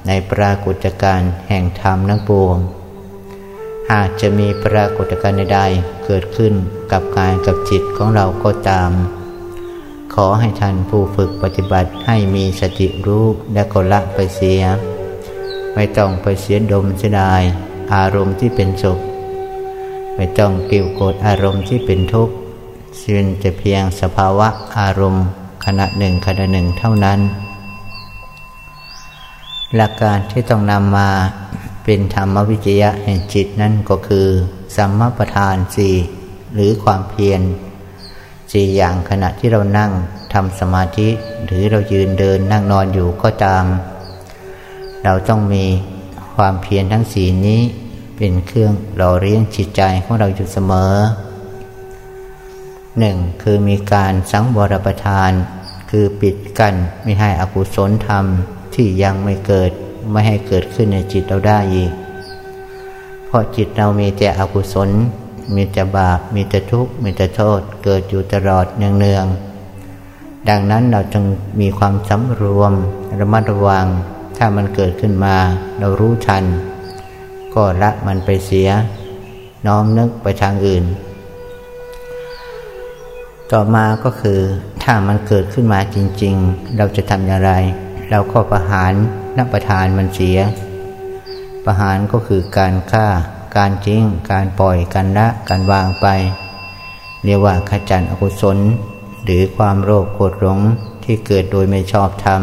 [0.06, 2.56] ในปรากฏการณ์แห่งธรรมนังปวง
[3.90, 5.60] หากจะมีปรากฏการณ์ใด
[6.04, 6.52] เกิดขึ้น
[6.92, 8.90] กับกายกับจิตของเราก็ตาม
[10.14, 14.62] ขอให้ท่านผู้ฝึกปฏิบัติให้มีสติรู้และก็ละไปเสีย
[15.74, 17.42] ไม่ต้องไปเสียดมเสียดาย
[17.94, 18.98] อารมณ์ที่เป็นสุข
[20.16, 22.34] ไม่ต้องกิ่วโกรธอารมณ์ที่เป็นทุกข์
[23.02, 24.48] ซึ่งจะเพียงสภาวะ
[24.78, 25.26] อารมณ์
[25.66, 27.20] ขณะหนึ่งขณะหนึ่งเท่านั้น
[29.76, 31.08] หลักการที่ต้องนำมา
[31.84, 34.26] เป็นธรรมวิจยะแห่งจิตนั่นก็คือ
[34.76, 35.94] สัมมาประธานสี่
[36.54, 37.40] หรือความเพียร
[38.50, 39.90] สี่อย่างขณะที่เรานั่ง
[40.32, 41.08] ทำสมาธิ
[41.46, 43.64] หรือเรายืนเดินนั่งนอนอยู่ก็ตาม
[45.04, 45.64] เราต้องมี
[46.34, 47.60] ความเพียรทั้งสี่นี้
[48.16, 50.94] เป็นเครื่องหล่อเลี้ยงจิตใจของเราอยู่เสมอ
[52.98, 55.30] หนึ่งคือมีการสังวรประทาน
[55.90, 58.24] คือปิดกั้นไม่ให้อกุศลธรรม
[58.74, 59.70] ที่ยังไม่เกิด
[60.12, 61.92] ไม่ให้เกิดขึ้นในจิตเราได้อีก
[63.26, 64.90] เพราะจิตเรามีแต่อกุศล
[65.56, 71.24] มีแต่บาป มีแต่ทุกข์ มีแต่โทษ เกิดอยู่ตลอดเนืองๆดังนั้นเราจึง
[71.60, 72.72] มีความสำรวม
[73.20, 73.86] ระมัดระวัง
[74.36, 75.36] ถ้ามันเกิดขึ้นมา
[75.78, 76.44] เรารู้ทัน
[77.54, 78.68] ก็ละมันไปเสีย
[79.66, 80.84] น้อมนึกไปทางอื่น
[83.52, 84.40] ต่อมาก็คือ
[84.82, 87.52] ถ้ามันเกิดขึ้นมาจริง ๆ เราจะทำอย่างไร
[88.10, 88.92] เราก็ประหาร
[89.38, 90.38] นักประทานมันเสีย
[91.64, 93.06] ประหารก็คือการฆ่า
[93.56, 96.06] การจิ้ง การปล่อยการละการวางไป
[97.24, 98.58] เรียกว่าขจันอกุศล
[99.24, 100.60] หรือความโรคโกรธหลง
[101.04, 102.42] ที่เกิดโดยไม่ชอบธรรม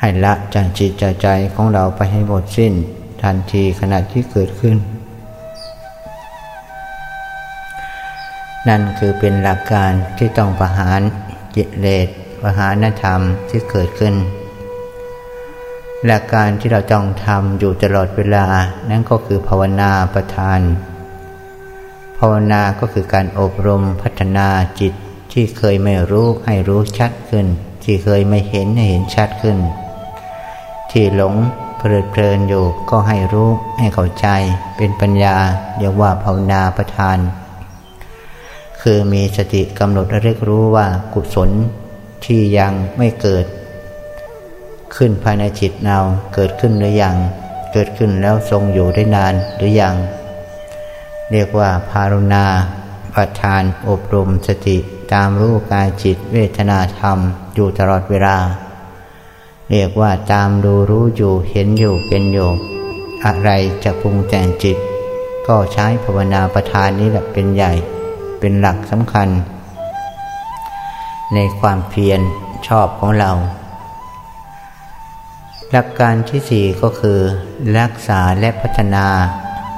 [0.00, 0.90] ให้ละจากจิต
[1.22, 2.72] ใจของเราไปให้หมดสิ้น
[3.22, 4.76] ทันทีขณะที่เกิดขึ้น
[8.68, 11.00] นั่นคือเป็นหลักการที่ต้องประหาร
[11.56, 12.08] กิเลส
[12.44, 14.14] วหานธรรมที่เกิดขึ้น
[16.06, 18.46] และการที่เราต้องทำอยู่ตลอดเวลา
[18.90, 20.60] นั่นก็คือภาวนาประทาน
[22.18, 24.48] ภาวนาก็คือการอบรมพัฒนา
[24.80, 24.92] จิต
[25.32, 27.46] ที่เคยไม่รู้ให้รู้ชัดขึ้น
[27.84, 29.58] ที่เคยไม่เห็นให้เห็นชัดขึ้น
[30.90, 31.34] ที่หลง
[31.78, 34.26] เพลิดเพลินอยู่ก็ให้รู้ให้เข้าใจ
[34.76, 35.36] เป็นปัญญา
[35.78, 37.18] เรียกว่าภาวนาประทาน
[38.82, 41.50] คือมีสติกำหนดและเรียกรู้ว่ากุศล
[42.24, 43.44] ที่ยังไม่เกิด
[44.96, 45.98] ขึ้นภายในจิตเรา
[46.34, 47.16] เกิดขึ้นหรือยัง
[47.72, 49.94] เกิดขึ้นแล้วทรงอยู่ได้นานหรือยัง
[51.30, 52.44] เรียกว่าภารุณา
[53.14, 54.78] ประทานอบรมสติ
[55.12, 57.18] ตามรู้กายจิตเวทนาธรรม
[57.54, 58.36] อยู่ตลอดเวลา
[59.70, 62.50] เรียกว่าตามดูรู้อยู่เห็นอยู่เป็นอยู่
[63.24, 63.50] อะไร
[63.84, 64.78] จะปรุงแต่งจิต
[65.46, 67.72] ก็ใช้ภาวนาประทานนี้แหละเป็นใหญ่
[68.38, 69.28] เป็นหลักสำคัญ
[71.34, 72.20] ในความเพียร
[72.68, 73.30] ชอบของเรา
[75.72, 77.20] หลักการที่สี่ก็คือ
[77.78, 79.06] รักษาและพัฒนา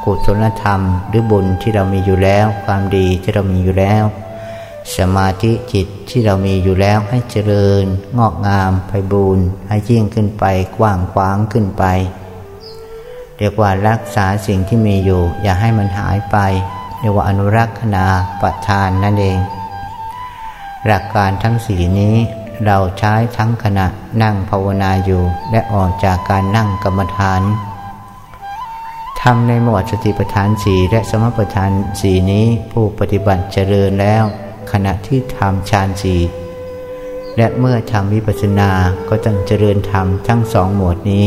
[0.04, 4.04] กุศลธรรม หรือบุญที่เรามีอยู่แล้ว ความดีที่เรามีอยู่แล้ว
[4.96, 7.84] สมาธิจิตที่เรามีอยู่แล้วให้เจริญ
[8.18, 10.44] งอกงามไปบูรณ์ให้ยิ่งขึ้นไป
[10.78, 11.84] กว้างขวางขึ้นไป
[13.36, 16.36] เรียกว่ารักษาสิ่งที่มีอยู่ อย่าให้มันหายไป
[16.98, 18.06] เรียกว่าอนุรักษณา
[18.40, 19.38] ประทานนั่นเอง
[20.86, 22.16] หลักการทั้งสี่นี้
[22.66, 23.86] เราใช้ทั้งขณะ
[24.22, 27.42] นั่งภาวนาอยู่และออกจากการนั่งกรรมฐาน
[29.20, 34.24] ทำในหมวดสติปัฏฐานสีและสมปัฏฐานสีนี้ผู้ปฏิบัติเจริญแล้ว
[34.72, 36.16] ขณะที่ทำฌานสี
[37.36, 38.70] และเมื่อทำวิปัสสนา
[39.08, 41.26] ก็ต้องเจริญธรรมทั้งสองหมวดนี้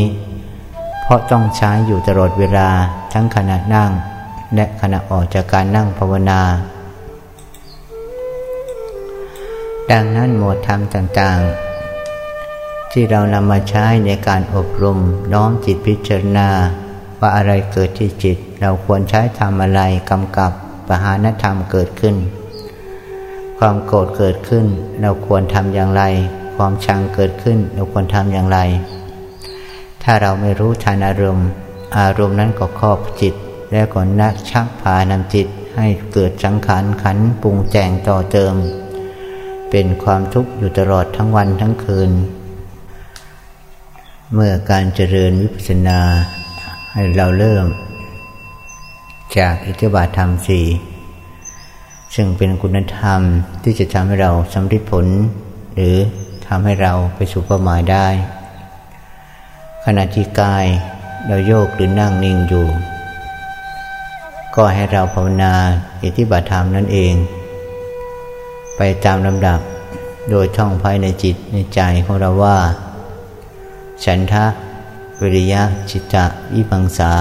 [1.02, 2.68] เพราะต้องใช้อยู่ตลอดเวลา
[3.12, 3.90] ทั้งขณะนั่ง
[4.54, 6.40] และขณะออกจากการนั่งภาวนา
[9.92, 14.98] ดังนั้นหมวดธรรมต่างๆ ที่เรานำมาใช้ในการอบรม
[15.32, 16.48] น้อมจิตพิจารณา
[17.18, 19.80] ว่าอะไรเกิดที่จิต เราควรใช้ทำอะไร
[20.10, 20.52] กำกับ
[20.88, 22.16] ปหานธรรมเกิดขึ้น
[23.58, 24.66] ความโกรธเกิดขึ้น
[25.00, 26.02] เราควรทำอย่างไร
[26.56, 28.58] ความชังเกิดขึ้น เราควรทำอย่างไร
[30.02, 31.48] ถ้าเราไม่รู้ทานอารมณ์
[31.98, 33.34] อารมณ์นั้นก็ครอบจิต
[33.72, 38.54] แล้วก็นักชักพานำจิตให้เกิดสังขารขันปรุงแต่งต่อเติม
[39.76, 42.10] เป็นความทุกข์อยู่ตลอดทั้งวันทั้งคืน
[44.32, 46.00] เมื่อการเจริญวิปัสสนา
[46.92, 47.66] ให้เราเริ่ม
[49.38, 50.66] จากอิทธิบาทธรรมสี่
[52.14, 53.20] ซึ่งเป็นคุณธรรม
[53.62, 55.06] ที่จะทำให้เราสำเร็จผล
[55.74, 55.96] หรือ
[56.46, 58.06] ทำให้เราไปสู่เป้าหมายได้
[59.84, 60.66] ขณะที่กาย
[61.26, 62.66] เราโยกหรือนั่งนิ่งอยู่
[64.56, 65.54] ก็ให้เราภาวนา
[66.02, 67.14] อิทธิบาทธรรมนั่นเอง
[68.76, 69.60] ไปตามลำดับ
[70.30, 72.58] โดยท่องภายในจิตในใจของเราว่า
[74.04, 74.44] ฉันทะ
[75.20, 77.12] วิริยะจิตตะวิปังสา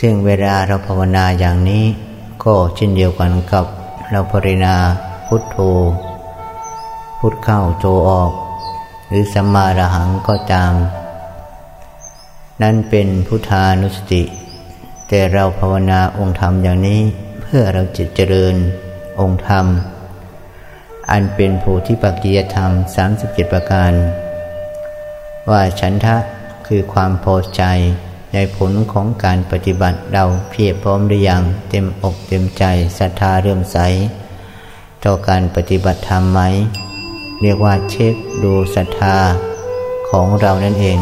[0.00, 1.84] ซึ่งเวลาเราภาวนาอย่างนี้
[2.44, 3.64] ก็เช่นเดียวกันกับ
[4.10, 4.74] เราภรินา
[5.26, 5.56] พุทโธ
[7.18, 8.32] พุทเข้าโธออก
[9.08, 10.72] หรือสัมมาระหังก็ตาม
[12.62, 14.22] นั่นเป็นพุทธานุสติ
[15.08, 17.00] แต่เราภาวนาองค์ธรรมอย่างนี้
[17.42, 18.56] เพื่อเราจิตเจริญ
[19.20, 19.66] องค์ธรรม
[21.10, 22.70] อันเป็นโพธิปักจียธรรม
[23.12, 23.92] 37 ประการ
[25.50, 26.16] ว่าฉันทะ
[26.66, 27.62] คือความพอใจ
[28.34, 32.64] ในผลของการปฏิบัติเราเพียรพร้อมหรือยังเต็มอกเต็มใจ
[32.98, 33.78] ศรัทธาเรื่มใส
[35.04, 36.40] ต่อการปฏิบัติธรรมไหม
[37.42, 39.16] เรียกว่าเช็คดูศรัทธา
[40.10, 40.98] ของเรานั่นเอง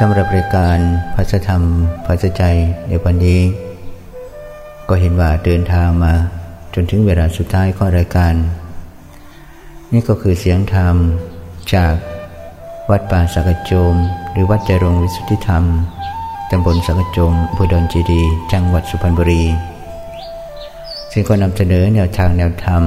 [0.00, 0.78] สำหรับรายการ
[1.14, 1.62] พระธรรม
[2.04, 2.42] พระใจ
[2.88, 3.40] ในวันนี้
[4.88, 6.12] ก็เห็นว่าเดินทางมา
[6.74, 8.34] จนถึงเวลาสุดท้ายของรายการ
[9.92, 10.94] นี่ก็คือเสียงธรรม
[11.74, 11.94] จาก
[12.90, 13.94] วัดป่าสักโจม
[14.32, 15.64] หรือวัดเจรงวิสุทธิธรรม
[16.50, 18.22] ตำบลสักโจมพุดลจีดี
[18.52, 19.44] จังหวัดสุพรรณบุรี
[21.12, 22.82] ซึ่งก็นำเสนอแนวทางแนวธรรม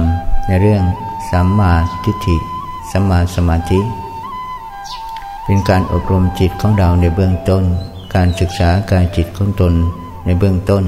[0.46, 0.82] ในเรื่อง
[1.30, 1.72] สัมมา
[2.04, 2.36] ทิฏฐิ
[2.90, 3.80] สัมมาสมาธิ
[5.52, 7.64] เป็นการอบรมจิตของเราในเบื้องต้น
[8.14, 9.74] การศึกษาการจิตของตน
[10.24, 10.84] ในเบื้องต้น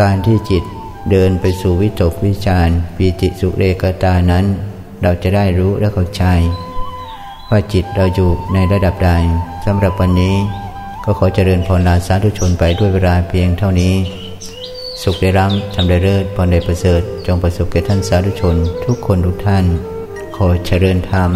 [0.00, 0.62] การที่จิต
[1.10, 4.44] เดินไปสู่วิตกวิจารปีติสุเรกตานั้น
[5.02, 6.24] เราจะได้รู้และเข้าใจ
[7.50, 9.10] ว่าจิตเราอยู่ในระดับใด
[9.66, 10.36] สำหรับวันนี้
[11.04, 13.94] ก็ขอเจริญพรลาสาธุชนไปด้วยเวลาเพียงเท่านี้
[15.02, 19.64] สุขได้รับทำได้เลิศพรได้ประเสริฐ จงประสบแก่ท่านสาธุชน ทุกคนทุกท่าน
[20.36, 21.32] ขอเจริญธรรม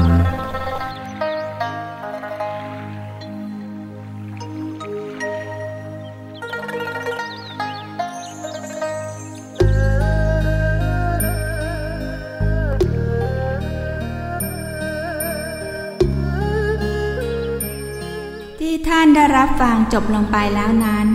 [20.04, 21.06] บลงไปแล้วนั้น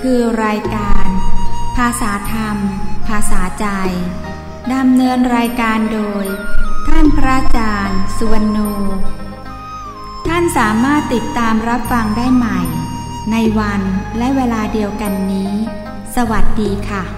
[0.00, 1.06] คือรายการ
[1.76, 2.56] ภาษาธรรม
[3.08, 3.66] ภาษาใจ
[4.74, 6.26] ดำเนินรายการโดย
[6.88, 8.72] ท่านพระอาจารย์สุวรรณู
[10.26, 12.60] ท่านสามารถติดตามรับฟังได้ใหม่
[13.32, 13.82] ในวัน
[14.18, 15.52] และเวลาเดียวกันนี้
[16.16, 17.17] สวัสดีค่ะ